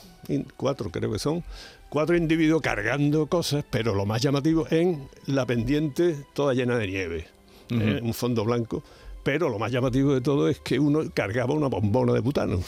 cuatro 0.55 0.89
creo 0.91 1.11
que 1.11 1.19
son, 1.19 1.43
cuatro 1.91 2.15
individuos 2.15 2.61
cargando 2.61 3.27
cosas, 3.27 3.65
pero 3.69 3.93
lo 3.93 4.05
más 4.05 4.21
llamativo 4.21 4.65
en 4.71 5.09
la 5.25 5.45
pendiente 5.45 6.15
toda 6.33 6.53
llena 6.53 6.77
de 6.77 6.87
nieve, 6.87 7.27
¿eh? 7.69 7.99
un 8.01 8.13
fondo 8.13 8.45
blanco 8.45 8.81
pero 9.23 9.49
lo 9.49 9.59
más 9.59 9.71
llamativo 9.71 10.13
de 10.13 10.21
todo 10.21 10.47
es 10.47 10.59
que 10.59 10.79
uno 10.79 11.01
cargaba 11.13 11.53
una 11.53 11.67
bombona 11.67 12.13
de 12.13 12.19
butano. 12.19 12.59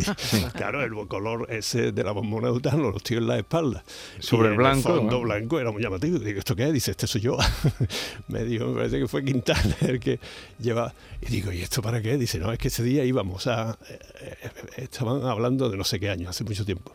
claro, 0.54 0.82
el 0.82 1.08
color 1.08 1.46
ese 1.50 1.92
de 1.92 2.04
la 2.04 2.12
bombona 2.12 2.48
de 2.48 2.54
butano 2.54 2.90
los 2.90 3.02
tíos 3.02 3.20
en 3.20 3.28
la 3.28 3.38
espalda. 3.38 3.84
Sobre 4.18 4.48
el 4.50 4.56
blanco. 4.56 4.90
El 4.90 4.98
fondo 5.00 5.20
blanco 5.20 5.60
era 5.60 5.70
muy 5.70 5.82
llamativo. 5.82 6.18
Digo, 6.18 6.38
¿esto 6.38 6.56
qué 6.56 6.68
es? 6.68 6.72
Dice, 6.72 6.92
este 6.92 7.06
soy 7.06 7.20
yo. 7.22 7.36
me 8.28 8.44
dijo, 8.44 8.66
me 8.68 8.76
parece 8.76 8.98
que 9.00 9.08
fue 9.08 9.24
Quintana 9.24 9.76
el 9.80 10.00
que 10.00 10.18
lleva. 10.58 10.94
Y 11.20 11.26
digo, 11.26 11.52
¿y 11.52 11.60
esto 11.60 11.82
para 11.82 12.00
qué? 12.00 12.16
Dice, 12.16 12.38
no, 12.38 12.52
es 12.52 12.58
que 12.58 12.68
ese 12.68 12.82
día 12.82 13.04
íbamos 13.04 13.46
a. 13.46 13.78
Eh, 13.88 13.98
eh, 14.20 14.50
estaban 14.76 15.24
hablando 15.24 15.68
de 15.68 15.76
no 15.76 15.84
sé 15.84 16.00
qué 16.00 16.10
año, 16.10 16.28
hace 16.28 16.44
mucho 16.44 16.64
tiempo. 16.64 16.92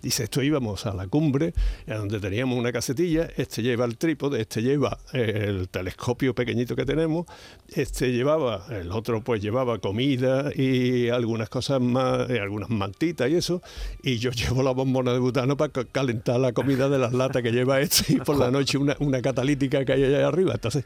Dice, 0.00 0.24
esto 0.24 0.42
íbamos 0.42 0.86
a 0.86 0.94
la 0.94 1.06
cumbre, 1.06 1.54
a 1.88 1.94
donde 1.94 2.20
teníamos 2.20 2.58
una 2.58 2.72
casetilla. 2.72 3.28
Este 3.36 3.62
lleva 3.62 3.84
el 3.84 3.98
trípode, 3.98 4.40
este 4.40 4.62
lleva 4.62 4.98
el 5.12 5.68
telescopio 5.68 6.34
pequeñito 6.34 6.76
que 6.76 6.84
tenemos, 6.84 7.26
este 7.74 8.12
llevaba 8.12 8.53
el 8.70 8.90
otro 8.92 9.22
pues 9.22 9.40
llevaba 9.40 9.78
comida 9.78 10.50
y 10.54 11.08
algunas 11.08 11.48
cosas 11.48 11.80
más, 11.80 12.28
y 12.30 12.38
algunas 12.38 12.70
mantitas 12.70 13.30
y 13.30 13.36
eso, 13.36 13.62
y 14.02 14.18
yo 14.18 14.30
llevo 14.32 14.62
la 14.62 14.72
bombona 14.72 15.12
de 15.12 15.18
butano 15.18 15.56
para 15.56 15.72
calentar 15.84 16.40
la 16.40 16.52
comida 16.52 16.88
de 16.88 16.98
las 16.98 17.12
latas 17.12 17.42
que 17.42 17.52
lleva 17.52 17.80
este 17.80 18.14
y 18.14 18.16
por 18.16 18.36
la 18.36 18.50
noche 18.50 18.78
una, 18.78 18.96
una 19.00 19.22
catalítica 19.22 19.84
que 19.84 19.92
hay 19.92 20.04
allá 20.04 20.26
arriba. 20.26 20.54
Entonces, 20.54 20.84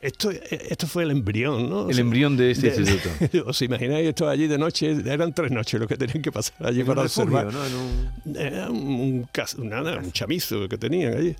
esto, 0.00 0.30
esto 0.30 0.86
fue 0.86 1.04
el 1.04 1.10
embrión, 1.10 1.68
¿no? 1.68 1.88
el 1.88 1.98
embrión 1.98 2.36
de 2.36 2.50
este 2.50 2.68
instituto. 2.68 3.08
¿Os 3.46 3.60
imagináis 3.62 4.08
esto 4.08 4.28
allí 4.28 4.46
de 4.46 4.58
noche? 4.58 4.96
Eran 5.06 5.32
tres 5.32 5.50
noches 5.50 5.80
lo 5.80 5.86
que 5.86 5.96
tenían 5.96 6.22
que 6.22 6.32
pasar 6.32 6.66
allí 6.66 6.82
para 6.84 7.02
observar. 7.02 7.52
¿no? 7.52 7.60
un... 7.60 8.36
Era 8.36 8.70
un, 8.70 9.26
un 9.58 10.12
chamizo 10.12 10.68
que 10.68 10.78
tenían 10.78 11.16
allí. 11.16 11.36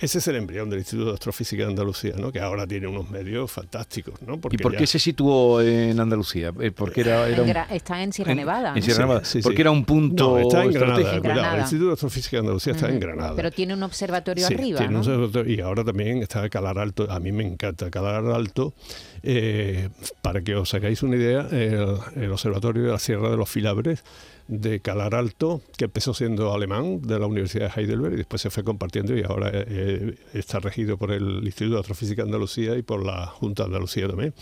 Ese 0.00 0.16
es 0.16 0.28
el 0.28 0.36
embrión 0.36 0.70
del 0.70 0.78
Instituto 0.78 1.08
de 1.08 1.14
Astrofísica 1.14 1.62
de 1.64 1.68
Andalucía, 1.68 2.14
¿no? 2.16 2.32
que 2.32 2.40
ahora 2.40 2.66
tiene 2.66 2.86
unos 2.86 3.10
medios 3.10 3.50
fantásticos. 3.50 4.14
¿no? 4.22 4.40
¿Y 4.50 4.56
por 4.56 4.74
qué 4.74 4.86
se 4.86 4.98
situó 4.98 5.60
en 5.60 6.00
Andalucía? 6.00 6.52
Eh, 6.58 6.70
porque 6.70 7.02
era, 7.02 7.64
está 7.64 8.02
en 8.02 8.10
Sierra 8.10 8.34
Nevada. 8.34 8.72
En, 8.74 8.82
Sierra 8.82 9.00
Nevada. 9.00 9.22
porque 9.42 9.60
era 9.60 9.70
un 9.70 9.84
punto. 9.84 10.30
No, 10.30 10.38
está 10.38 10.64
en 10.64 10.72
Granada. 10.72 11.54
el 11.54 11.60
Instituto 11.60 11.88
de 11.88 11.92
Astrofísica 11.92 12.36
de 12.38 12.40
Andalucía 12.40 12.72
está 12.72 12.88
en 12.88 12.98
Granada. 12.98 13.34
Pero 13.36 13.50
tiene 13.50 13.74
un 13.74 13.82
observatorio 13.82 14.46
arriba. 14.46 14.78
Tiene 14.78 14.94
un 14.94 15.00
observatorio, 15.00 15.54
y 15.54 15.60
ahora 15.60 15.84
también 15.84 16.22
está 16.22 16.48
Calar 16.48 16.78
Alto. 16.78 17.10
A 17.10 17.20
mí 17.20 17.30
me 17.30 17.46
encanta 17.46 17.79
Calar 17.88 18.26
Alto. 18.26 18.74
Eh, 19.22 19.88
para 20.22 20.42
que 20.42 20.56
os 20.56 20.74
hagáis 20.74 21.02
una 21.02 21.16
idea, 21.16 21.46
el, 21.50 21.96
el 22.16 22.32
observatorio 22.32 22.82
de 22.82 22.90
la 22.90 22.98
Sierra 22.98 23.30
de 23.30 23.36
los 23.36 23.48
Filabres 23.48 24.02
de 24.50 24.80
Calar 24.80 25.14
Alto, 25.14 25.62
que 25.78 25.84
empezó 25.84 26.12
siendo 26.12 26.52
alemán 26.52 27.02
de 27.02 27.20
la 27.20 27.26
Universidad 27.26 27.72
de 27.72 27.80
Heidelberg 27.80 28.14
y 28.14 28.16
después 28.16 28.42
se 28.42 28.50
fue 28.50 28.64
compartiendo 28.64 29.16
y 29.16 29.22
ahora 29.22 29.50
eh, 29.52 30.16
está 30.34 30.58
regido 30.58 30.98
por 30.98 31.12
el 31.12 31.44
Instituto 31.44 31.76
de 31.76 31.80
Astrofísica 31.80 32.22
de 32.22 32.28
Andalucía 32.28 32.76
y 32.76 32.82
por 32.82 33.06
la 33.06 33.26
Junta 33.26 33.62
de 33.62 33.68
Andalucía 33.68 34.08
también. 34.08 34.34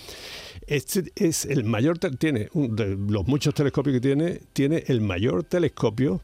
Este 0.66 1.12
es 1.14 1.44
el 1.44 1.64
mayor, 1.64 1.98
tiene, 1.98 2.48
de 2.54 2.96
los 2.96 3.26
muchos 3.26 3.52
telescopios 3.52 3.96
que 3.96 4.00
tiene, 4.00 4.40
tiene 4.54 4.82
el 4.86 5.02
mayor 5.02 5.44
telescopio 5.44 6.22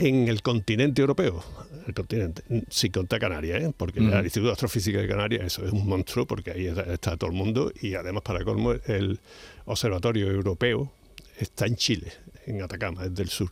en 0.00 0.28
el 0.28 0.42
continente 0.42 1.02
europeo, 1.02 1.44
el 1.86 1.94
continente, 1.94 2.42
sin 2.70 2.90
contar 2.90 3.20
Canarias, 3.20 3.62
¿eh? 3.62 3.72
porque 3.76 4.00
el 4.00 4.24
Instituto 4.24 4.46
de 4.46 4.52
Astrofísica 4.52 4.98
de 4.98 5.06
Canarias 5.06 5.44
eso 5.44 5.64
es 5.64 5.72
un 5.72 5.86
monstruo, 5.86 6.26
porque 6.26 6.52
ahí 6.52 6.66
está 6.66 7.16
todo 7.16 7.30
el 7.30 7.36
mundo, 7.36 7.70
y 7.80 7.94
además 7.94 8.22
para 8.22 8.42
colmo 8.44 8.72
el 8.72 9.20
Observatorio 9.66 10.30
Europeo 10.30 10.90
está 11.38 11.66
en 11.66 11.76
Chile, 11.76 12.12
en 12.46 12.62
Atacama, 12.62 13.06
desde 13.08 13.22
el 13.22 13.28
sur. 13.28 13.50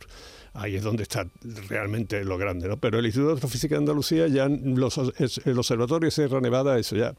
Ahí 0.53 0.75
es 0.75 0.83
donde 0.83 1.03
está 1.03 1.27
realmente 1.69 2.23
lo 2.23 2.37
grande, 2.37 2.67
¿no? 2.67 2.77
Pero 2.77 2.97
el 2.97 3.05
Instituto 3.05 3.29
de 3.29 3.35
Astrofísica 3.35 3.75
de 3.75 3.79
Andalucía, 3.79 4.27
ya 4.27 4.49
los, 4.49 4.97
el 5.45 5.57
Observatorio 5.57 6.09
Sierra 6.09 6.41
Nevada, 6.41 6.79
eso 6.79 6.95
ya 6.95 7.13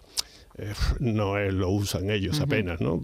eh, 0.63 0.75
no 1.01 1.39
lo 1.39 1.71
usan 1.71 2.11
ellos 2.11 2.41
apenas, 2.41 2.81
¿no? 2.81 3.03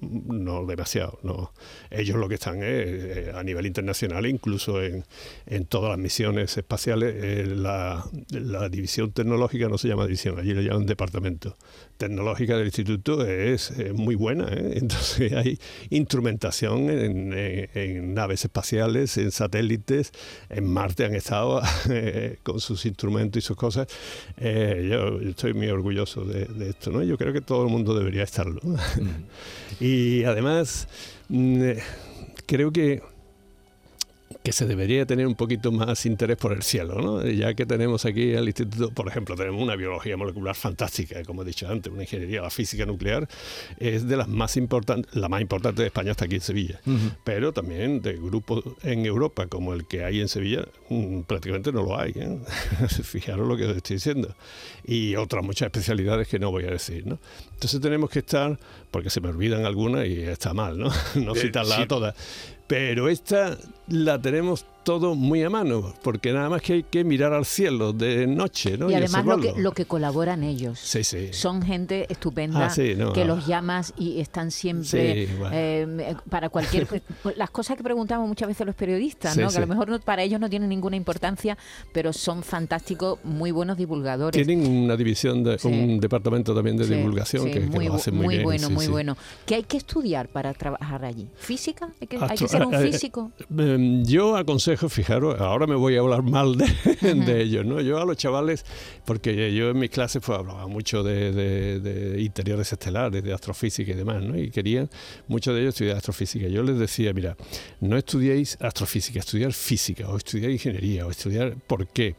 No 0.00 0.66
demasiado, 0.66 1.18
no. 1.22 1.52
Ellos 1.90 2.16
lo 2.16 2.28
que 2.28 2.34
están 2.34 2.62
es 2.62 2.86
eh, 2.86 3.32
a 3.34 3.42
nivel 3.42 3.66
internacional, 3.66 4.26
incluso 4.26 4.82
en, 4.82 5.04
en 5.46 5.66
todas 5.66 5.90
las 5.90 5.98
misiones 5.98 6.56
espaciales, 6.56 7.14
eh, 7.16 7.46
la, 7.46 8.04
la, 8.30 8.68
división 8.68 9.12
tecnológica 9.12 9.68
no 9.68 9.78
se 9.78 9.88
llama 9.88 10.04
división, 10.04 10.38
allí 10.38 10.54
le 10.54 10.64
llaman 10.64 10.86
departamento 10.86 11.56
tecnológica 12.00 12.56
del 12.56 12.66
instituto 12.66 13.26
es, 13.26 13.72
muy 13.94 14.14
buena. 14.14 14.48
¿eh? 14.50 14.72
Entonces 14.80 15.32
hay 15.34 15.58
instrumentación 15.90 16.88
en, 16.90 18.14
naves 18.14 18.44
espaciales, 18.44 19.16
en 19.18 19.30
satélites, 19.30 20.12
en 20.48 20.64
Marte 20.64 21.04
han 21.04 21.14
estado 21.14 21.60
eh, 21.90 22.38
con 22.42 22.58
sus 22.60 22.86
instrumentos 22.86 23.44
y 23.44 23.46
sus 23.46 23.56
cosas. 23.56 23.86
Eh, 24.38 24.88
yo, 24.90 25.20
estoy 25.20 25.52
muy 25.52 25.68
orgulloso 25.68 26.24
de, 26.24 26.70
esto. 26.80 26.90
¿no? 26.90 27.02
Yo 27.02 27.18
creo 27.18 27.32
que 27.32 27.42
todo 27.42 27.64
el 27.64 27.70
mundo 27.70 27.94
debería 27.94 28.22
estarlo. 28.22 28.60
y 29.80 30.24
además, 30.24 30.88
mm, 31.28 31.62
creo 32.46 32.72
que 32.72 33.02
que 34.42 34.52
se 34.52 34.64
debería 34.64 35.04
tener 35.06 35.26
un 35.26 35.34
poquito 35.34 35.72
más 35.72 36.06
interés 36.06 36.36
por 36.36 36.52
el 36.52 36.62
cielo, 36.62 37.00
¿no? 37.00 37.26
ya 37.26 37.54
que 37.54 37.66
tenemos 37.66 38.04
aquí 38.04 38.30
el 38.32 38.46
instituto, 38.46 38.90
por 38.90 39.08
ejemplo, 39.08 39.34
tenemos 39.34 39.60
una 39.60 39.74
biología 39.74 40.16
molecular 40.16 40.54
fantástica, 40.54 41.22
como 41.24 41.42
he 41.42 41.44
dicho 41.44 41.68
antes, 41.68 41.92
una 41.92 42.02
ingeniería, 42.02 42.40
la 42.40 42.50
física 42.50 42.86
nuclear 42.86 43.28
es 43.78 44.06
de 44.06 44.16
las 44.16 44.28
más 44.28 44.56
importantes, 44.56 45.14
la 45.14 45.28
más 45.28 45.40
importante 45.40 45.82
de 45.82 45.88
España 45.88 46.12
hasta 46.12 46.26
aquí 46.26 46.36
en 46.36 46.40
Sevilla, 46.40 46.80
pero 47.24 47.52
también 47.52 48.00
de 48.02 48.14
grupos 48.14 48.62
en 48.82 49.04
Europa 49.04 49.46
como 49.46 49.74
el 49.74 49.86
que 49.86 50.04
hay 50.04 50.20
en 50.20 50.28
Sevilla, 50.28 50.64
mm, 50.88 51.22
prácticamente 51.22 51.72
no 51.72 51.82
lo 51.82 51.98
hay, 51.98 52.12
¿eh? 52.14 52.38
fijaros 53.02 53.48
lo 53.48 53.56
que 53.56 53.66
os 53.66 53.76
estoy 53.76 53.96
diciendo, 53.96 54.34
y 54.84 55.16
otras 55.16 55.44
muchas 55.44 55.66
especialidades 55.66 56.28
que 56.28 56.38
no 56.38 56.50
voy 56.50 56.64
a 56.64 56.70
decir, 56.70 57.04
¿no? 57.04 57.18
Entonces 57.52 57.80
tenemos 57.80 58.08
que 58.10 58.20
estar, 58.20 58.58
porque 58.92 59.10
se 59.10 59.20
me 59.20 59.28
olvidan 59.28 59.66
algunas 59.66 60.06
y 60.06 60.20
está 60.20 60.54
mal, 60.54 60.78
¿no? 60.78 60.90
no 61.16 61.34
citarlas 61.34 61.80
a 61.80 61.88
todas 61.88 62.14
Pero 62.70 63.08
esta 63.08 63.56
la 63.88 64.22
tenemos 64.22 64.64
todo 64.90 65.14
muy 65.14 65.40
a 65.44 65.50
mano, 65.50 65.94
porque 66.02 66.32
nada 66.32 66.48
más 66.48 66.62
que 66.62 66.72
hay 66.72 66.82
que 66.82 67.04
mirar 67.04 67.32
al 67.32 67.44
cielo 67.44 67.92
de 67.92 68.26
noche, 68.26 68.76
¿no? 68.76 68.90
Y 68.90 68.94
además 68.94 69.24
lo 69.24 69.38
que, 69.38 69.52
lo 69.56 69.70
que 69.72 69.84
colaboran 69.84 70.42
ellos. 70.42 70.80
Sí, 70.80 71.04
sí. 71.04 71.28
Son 71.32 71.62
gente 71.62 72.06
estupenda 72.12 72.66
Ah, 72.66 72.70
sí, 72.70 72.94
no, 72.96 73.12
que 73.12 73.22
ah. 73.22 73.24
los 73.26 73.46
llamas 73.46 73.94
y 73.96 74.18
están 74.18 74.50
siempre 74.50 75.28
bueno. 75.38 75.50
eh, 75.54 76.16
para 76.28 76.48
cualquier 76.48 76.88
las 77.36 77.50
cosas 77.50 77.76
que 77.76 77.84
preguntamos 77.84 78.26
muchas 78.26 78.48
veces 78.48 78.66
los 78.66 78.74
periodistas, 78.74 79.36
¿no? 79.36 79.48
que 79.48 79.58
a 79.58 79.60
lo 79.60 79.68
mejor 79.68 79.88
no- 79.90 80.00
para 80.00 80.24
ellos 80.24 80.40
no 80.40 80.50
tienen 80.50 80.68
ninguna 80.68 80.96
importancia, 80.96 81.56
pero 81.92 82.12
son 82.12 82.42
fantásticos, 82.42 83.20
muy 83.22 83.52
buenos 83.52 83.76
divulgadores. 83.76 84.44
Tienen 84.44 84.66
una 84.66 84.96
división, 84.96 85.44
de, 85.44 85.56
un 85.62 86.00
departamento 86.00 86.52
también 86.52 86.76
de 86.76 86.84
divulgación 86.88 87.44
que, 87.44 87.52
que 87.52 87.60
muy, 87.60 87.86
lo 87.86 87.92
bu- 87.92 87.96
hace 87.96 88.10
muy, 88.10 88.24
muy 88.26 88.34
bien. 88.34 88.44
bueno, 88.44 88.70
muy 88.70 88.88
bueno. 88.88 89.16
¿Qué 89.46 89.54
hay 89.54 89.62
que 89.62 89.76
estudiar 89.76 90.28
para 90.30 90.52
trabajar 90.52 91.04
allí? 91.04 91.28
¿Física? 91.36 91.90
¿Hay 92.00 92.06
que, 92.08 92.16
hay 92.18 92.36
que 92.36 92.48
ser 92.48 92.66
un 92.66 92.74
eh, 92.74 92.78
eh, 92.80 92.90
físico? 92.90 93.30
Yo 94.04 94.36
aconsejo, 94.36 94.79
fijaros, 94.88 95.40
ahora 95.40 95.66
me 95.66 95.74
voy 95.74 95.96
a 95.96 96.00
hablar 96.00 96.22
mal 96.22 96.56
de, 96.56 96.66
de 97.14 97.42
ellos, 97.42 97.66
¿no? 97.66 97.80
Yo 97.80 97.98
a 98.00 98.04
los 98.04 98.16
chavales, 98.16 98.64
porque 99.04 99.54
yo 99.54 99.70
en 99.70 99.78
mis 99.78 99.90
clases 99.90 100.22
pues 100.24 100.38
hablaba 100.38 100.66
mucho 100.66 101.02
de, 101.02 101.32
de- 101.32 101.80
de 101.80 102.22
interiores 102.22 102.72
estelares, 102.72 103.22
de 103.22 103.32
astrofísica 103.32 103.92
y 103.92 103.94
demás, 103.94 104.22
¿no? 104.22 104.38
Y 104.38 104.50
querían, 104.50 104.88
muchos 105.28 105.54
de 105.54 105.60
ellos 105.62 105.74
estudiar 105.74 105.96
astrofísica. 105.96 106.48
Yo 106.48 106.62
les 106.62 106.78
decía, 106.78 107.12
mira, 107.12 107.36
no 107.80 107.96
estudiéis 107.96 108.56
astrofísica, 108.60 109.18
estudiar 109.20 109.52
física 109.52 110.08
o 110.08 110.16
estudiar 110.16 110.50
ingeniería 110.50 111.06
o 111.06 111.10
estudiar, 111.10 111.56
¿por 111.66 111.86
qué? 111.88 112.14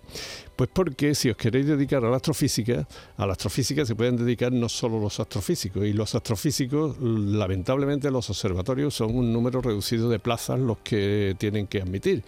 Pues 0.62 0.70
porque 0.72 1.16
si 1.16 1.28
os 1.28 1.38
queréis 1.38 1.66
dedicar 1.66 2.06
a 2.06 2.10
la 2.12 2.18
astrofísica, 2.18 2.88
a 3.18 3.26
la 3.26 3.32
astrofísica 3.32 3.84
se 3.84 3.96
pueden 3.96 4.16
dedicar 4.16 4.52
no 4.52 4.70
solo 4.70 5.00
los 5.00 5.20
astrofísicos, 5.20 5.84
y 5.88 5.92
los 5.92 6.14
astrofísicos, 6.14 6.98
lamentablemente, 7.02 8.12
los 8.12 8.30
observatorios 8.30 8.94
son 8.94 9.16
un 9.16 9.34
número 9.34 9.60
reducido 9.60 10.08
de 10.08 10.20
plazas 10.20 10.60
los 10.60 10.78
que 10.84 11.36
tienen 11.40 11.66
que 11.66 11.82
admitir. 11.82 12.24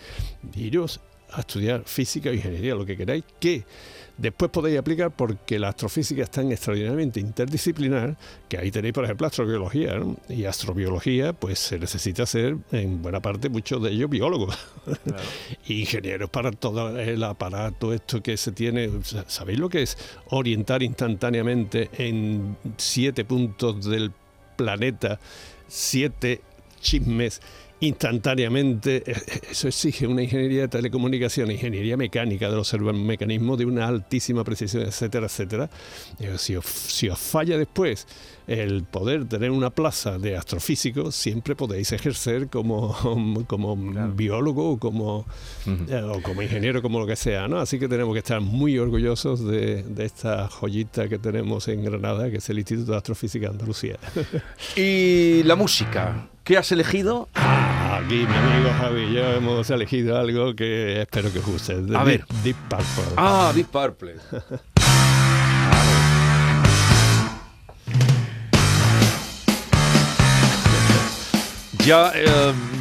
Iros 0.56 1.00
a 1.32 1.42
estudiar 1.42 1.84
física 1.86 2.32
o 2.32 2.34
ingeniería, 2.34 2.74
lo 2.74 2.88
que 2.88 2.98
queráis, 2.98 3.24
que 3.40 3.66
después 4.18 4.52
podéis 4.52 4.80
aplicar 4.80 5.12
porque 5.12 5.60
la 5.60 5.70
astrofísica 5.70 6.24
es 6.24 6.32
tan 6.32 6.52
extraordinariamente 6.52 7.20
interdisciplinar 7.20 8.18
que 8.48 8.58
ahí 8.58 8.72
tenéis, 8.72 8.94
por 8.94 9.06
ejemplo, 9.06 9.28
astrobiología. 9.28 9.96
¿no? 9.96 10.18
Y 10.30 10.46
astrobiología, 10.46 11.34
pues 11.34 11.60
se 11.60 11.80
necesita 11.80 12.26
ser, 12.26 12.58
en 12.72 13.02
buena 13.02 13.22
parte, 13.22 13.50
muchos 13.50 13.82
de 13.84 13.92
ellos 13.92 14.10
biólogos. 14.10 14.58
Ingenieros 15.68 16.30
para 16.30 16.52
todo 16.52 17.00
el 17.00 17.24
aparato, 17.24 17.94
esto 17.94 18.22
que 18.22 18.38
se 18.38 18.52
tiene. 18.52 18.90
¿Sabéis 19.28 19.60
lo 19.60 19.70
que 19.70 19.84
es 19.84 19.98
orientar 20.30 20.84
instantáneamente 20.84 21.90
en 21.98 22.58
siete 22.78 23.26
puntos 23.26 23.86
del 23.86 24.12
planeta 24.56 25.20
siete 25.74 26.42
chismes 26.82 27.42
instantáneamente. 27.88 29.04
Eh, 29.06 29.16
Eso 29.52 29.68
exige 29.68 30.08
una 30.08 30.24
ingeniería 30.24 30.62
de 30.62 30.68
telecomunicación, 30.68 31.52
ingeniería 31.52 31.98
mecánica 31.98 32.50
de 32.50 32.56
los 32.56 32.74
mecanismos 32.94 33.58
de 33.58 33.66
una 33.66 33.88
altísima 33.88 34.44
precisión, 34.44 34.84
etcétera, 34.84 35.26
etcétera. 35.28 35.70
Eh, 36.20 36.36
Si 36.38 36.56
os, 36.56 36.66
si 36.66 37.10
os 37.10 37.20
falla 37.20 37.58
después 37.58 38.08
el 38.46 38.84
poder 38.84 39.24
tener 39.26 39.52
una 39.52 39.70
plaza 39.70 40.18
de 40.20 40.36
astrofísico, 40.36 41.12
siempre 41.14 41.56
podéis 41.56 41.92
ejercer 41.94 42.48
como, 42.50 43.44
como 43.48 43.76
biólogo 44.14 44.72
o 44.72 44.78
como, 44.80 45.26
eh, 45.66 46.02
o 46.04 46.22
como 46.22 46.42
ingeniero, 46.42 46.82
como 46.82 47.00
lo 47.00 47.08
que 47.08 47.16
sea. 47.16 47.48
¿no? 47.48 47.60
Así 47.60 47.80
que 47.80 47.88
tenemos 47.88 48.14
que 48.14 48.20
estar 48.20 48.42
muy 48.42 48.78
orgullosos 48.78 49.46
de, 49.46 49.84
de 49.84 50.06
esta 50.06 50.48
joyita 50.50 51.08
que 51.08 51.20
tenemos 51.20 51.68
en 51.68 51.84
Granada, 51.84 52.30
que 52.30 52.38
es 52.38 52.50
el 52.50 52.60
Instituto 52.60 52.92
de 52.92 52.98
Astrofísica 52.98 53.48
de 53.48 53.52
Andalucía. 53.52 53.98
Y 54.76 55.44
la 55.44 55.56
música. 55.56 56.28
¿Qué 56.44 56.58
has 56.58 56.72
elegido? 56.72 57.30
Aquí 58.06 58.16
mi 58.16 58.36
amigo 58.36 58.70
Javi 58.80 59.02
y 59.04 59.14
yo 59.14 59.24
hemos 59.34 59.70
elegido 59.70 60.18
algo 60.18 60.54
que 60.56 61.02
espero 61.02 61.32
que 61.32 61.40
os 61.40 61.46
guste. 61.46 61.74
A 61.96 62.04
ver. 62.04 62.26
Deep 62.44 62.58
Purple. 62.68 63.14
Ah, 63.16 63.54
Deep 63.56 63.68
Purple. 63.68 64.16
Ya 71.86 72.14
eh, 72.16 72.26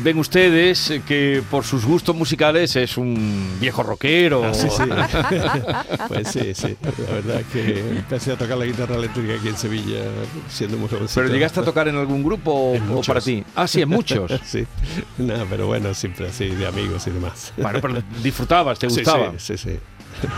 ven 0.05 0.17
ustedes 0.19 0.93
que 1.09 1.43
por 1.51 1.65
sus 1.65 1.85
gustos 1.85 2.15
musicales 2.15 2.77
es 2.77 2.97
un 2.97 3.57
viejo 3.61 3.83
rockero. 3.83 4.45
Ah, 4.45 4.55
sí, 4.55 4.69
sí. 4.71 4.83
pues 6.09 6.29
sí, 6.29 6.55
sí. 6.55 6.77
La 7.09 7.15
verdad 7.15 7.41
es 7.41 7.47
que 7.49 7.79
empecé 7.99 8.33
a 8.33 8.37
tocar 8.39 8.57
la 8.59 8.65
guitarra 8.65 8.95
eléctrica 8.95 9.35
aquí 9.35 9.49
en 9.49 9.57
Sevilla 9.57 10.05
siendo 10.49 10.77
muy 10.77 10.89
jovencito. 10.89 11.21
¿Pero 11.21 11.35
llegaste 11.35 11.61
a 11.61 11.65
tocar 11.65 11.89
en 11.89 11.97
algún 11.97 12.23
grupo 12.23 12.53
o- 12.53 12.75
En 12.77 12.83
o 12.83 12.87
muchos. 12.87 13.07
para 13.09 13.21
ti? 13.21 13.43
Ah, 13.57 13.67
sí, 13.67 13.83
en 13.83 13.89
muchos. 13.89 14.31
Sí. 14.45 14.67
Nada, 15.19 15.47
pero 15.51 15.67
bueno, 15.67 15.93
siempre 15.95 16.29
así, 16.29 16.49
de 16.49 16.67
amigos 16.67 17.07
y 17.07 17.11
demás. 17.11 17.53
Bueno, 17.57 17.81
pero 17.83 18.03
disfrutabas, 18.23 18.79
te 18.79 18.89
Sí, 18.89 18.97
gustaba. 19.01 19.33
Sí, 19.39 19.57
sí, 19.57 19.71
sí. 19.73 20.29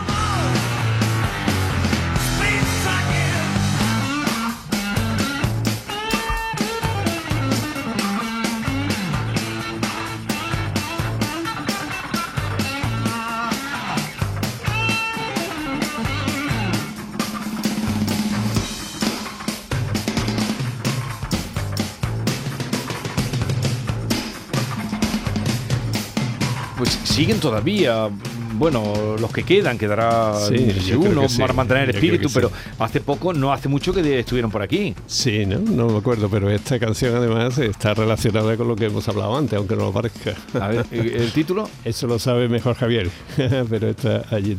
Pues 26.84 26.98
siguen 27.04 27.40
todavía. 27.40 28.10
Bueno, 28.56 29.16
los 29.18 29.32
que 29.32 29.42
quedan, 29.42 29.78
quedará 29.78 30.34
Sí, 30.48 30.92
uno 30.94 31.28
sí. 31.30 31.38
para 31.40 31.54
mantener 31.54 31.88
el 31.88 31.94
espíritu, 31.94 32.28
pero 32.32 32.48
sí. 32.50 32.54
hace 32.78 33.00
poco, 33.00 33.32
no 33.32 33.52
hace 33.54 33.70
mucho 33.70 33.94
que 33.94 34.18
estuvieron 34.20 34.50
por 34.50 34.60
aquí. 34.60 34.94
Sí, 35.06 35.46
¿no? 35.46 35.58
No 35.60 35.88
me 35.88 35.98
acuerdo, 35.98 36.28
pero 36.28 36.50
esta 36.50 36.78
canción 36.78 37.16
además 37.16 37.56
está 37.56 37.94
relacionada 37.94 38.54
con 38.58 38.68
lo 38.68 38.76
que 38.76 38.84
hemos 38.84 39.08
hablado 39.08 39.34
antes, 39.36 39.56
aunque 39.56 39.74
no 39.76 39.86
lo 39.86 39.92
parezca. 39.92 40.34
A 40.60 40.68
ver, 40.68 40.86
¿el 40.92 41.32
título? 41.32 41.68
Eso 41.86 42.06
lo 42.06 42.18
sabe 42.18 42.48
mejor 42.48 42.74
Javier, 42.76 43.10
pero 43.70 43.88
está 43.88 44.24
allí. 44.30 44.56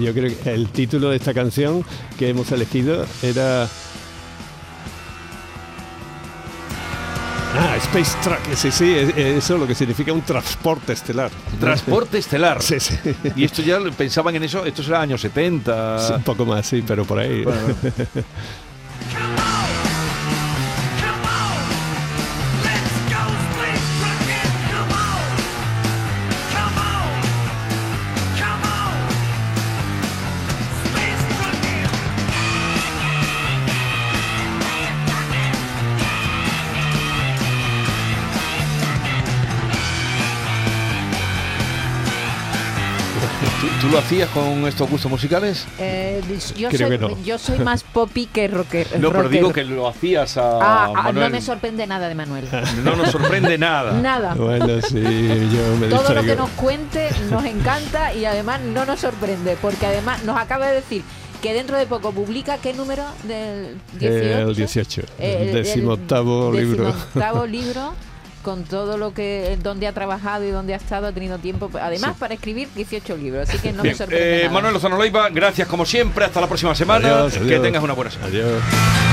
Yo 0.00 0.14
creo 0.14 0.32
que 0.42 0.50
el 0.54 0.68
título 0.70 1.10
de 1.10 1.16
esta 1.16 1.34
canción 1.34 1.84
que 2.18 2.30
hemos 2.30 2.50
elegido 2.52 3.04
era. 3.22 3.68
Ah, 7.58 7.76
Space 7.76 8.16
Truck, 8.22 8.54
sí, 8.54 8.70
sí, 8.70 8.92
es- 8.94 9.16
eso 9.16 9.54
es 9.54 9.60
lo 9.60 9.66
que 9.66 9.74
significa 9.74 10.12
un 10.12 10.22
transporte 10.22 10.92
estelar. 10.92 11.30
Transporte 11.58 12.18
estelar. 12.18 12.60
Sí, 12.62 12.78
sí. 12.80 12.94
Y 13.34 13.44
esto 13.44 13.62
ya 13.62 13.78
pensaban 13.96 14.34
en 14.36 14.42
eso, 14.44 14.64
esto 14.66 14.82
será 14.82 15.00
años 15.00 15.20
70. 15.20 15.98
Sí, 16.06 16.12
un 16.14 16.22
poco 16.22 16.44
más, 16.44 16.66
sí, 16.66 16.82
pero 16.86 17.04
por 17.04 17.18
ahí. 17.18 17.44
Bueno, 17.44 17.74
¿tú, 43.86 43.92
lo 43.92 43.98
hacías 43.98 44.28
con 44.30 44.66
estos 44.66 44.88
gustos 44.90 45.10
musicales? 45.10 45.66
Eh, 45.78 46.20
yo, 46.56 46.68
Creo 46.68 46.88
soy, 46.88 46.98
que 46.98 47.04
no. 47.04 47.22
yo 47.24 47.38
soy 47.38 47.58
más 47.58 47.82
poppy 47.84 48.26
que 48.26 48.48
rocker. 48.48 48.86
No, 48.98 49.08
pero 49.10 49.22
rockero. 49.24 49.28
digo 49.30 49.52
que 49.52 49.64
lo 49.64 49.88
hacías 49.88 50.36
a 50.36 50.58
Ah, 50.60 50.84
ah, 50.94 51.02
Manuel. 51.04 51.24
no 51.26 51.30
me 51.30 51.40
sorprende 51.42 51.86
nada 51.86 52.08
de 52.08 52.14
Manuel. 52.14 52.48
No 52.84 52.96
nos 52.96 53.10
sorprende 53.10 53.56
nada. 53.58 53.92
Nada. 54.00 54.34
Bueno, 54.34 54.66
sí, 54.82 55.00
yo 55.02 55.76
me 55.80 55.86
Todo 55.88 56.02
lo 56.02 56.08
que 56.08 56.14
distraigo. 56.14 56.34
nos 56.42 56.50
cuente 56.50 57.08
nos 57.30 57.44
encanta 57.44 58.12
y 58.14 58.24
además 58.24 58.60
no 58.60 58.84
nos 58.84 59.00
sorprende, 59.00 59.56
porque 59.60 59.86
además 59.86 60.22
nos 60.24 60.38
acaba 60.38 60.66
de 60.68 60.76
decir 60.76 61.02
que 61.42 61.52
dentro 61.52 61.76
de 61.76 61.86
poco 61.86 62.12
publica 62.12 62.56
qué 62.58 62.72
número 62.72 63.04
del 63.24 63.76
18. 63.98 64.08
Eh, 64.24 64.42
el 64.42 64.54
18, 64.56 65.02
Eh, 65.18 65.38
el 65.48 65.54
decimoctavo 65.54 66.50
libro. 66.52 66.86
decimoctavo 66.86 67.46
libro 67.46 67.92
con 68.46 68.62
todo 68.62 68.96
lo 68.96 69.12
que 69.12 69.58
donde 69.60 69.88
ha 69.88 69.92
trabajado 69.92 70.44
y 70.44 70.50
donde 70.52 70.72
ha 70.72 70.76
estado 70.76 71.08
ha 71.08 71.12
tenido 71.12 71.36
tiempo 71.38 71.68
además 71.80 72.12
Sí. 72.12 72.16
para 72.20 72.34
escribir 72.34 72.68
18 72.76 73.16
libros 73.16 73.48
así 73.48 73.58
que 73.58 73.72
no 73.72 73.82
Bien, 73.82 73.94
me 73.94 73.98
sorprende 73.98 74.36
eh, 74.36 74.42
nada. 74.44 74.54
Manuel 74.54 74.74
Lozano 74.74 74.96
Leiva, 75.02 75.28
gracias 75.30 75.66
como 75.66 75.84
siempre. 75.84 76.24
Hasta 76.24 76.40
la 76.40 76.46
próxima 76.46 76.72
semana. 76.76 77.08
Adiós, 77.08 77.32
Que 77.32 77.40
adiós. 77.40 77.62
tengas 77.62 77.82
una 77.82 77.94
buena 77.94 78.12
semana. 78.12 78.28
Adiós. 78.30 79.05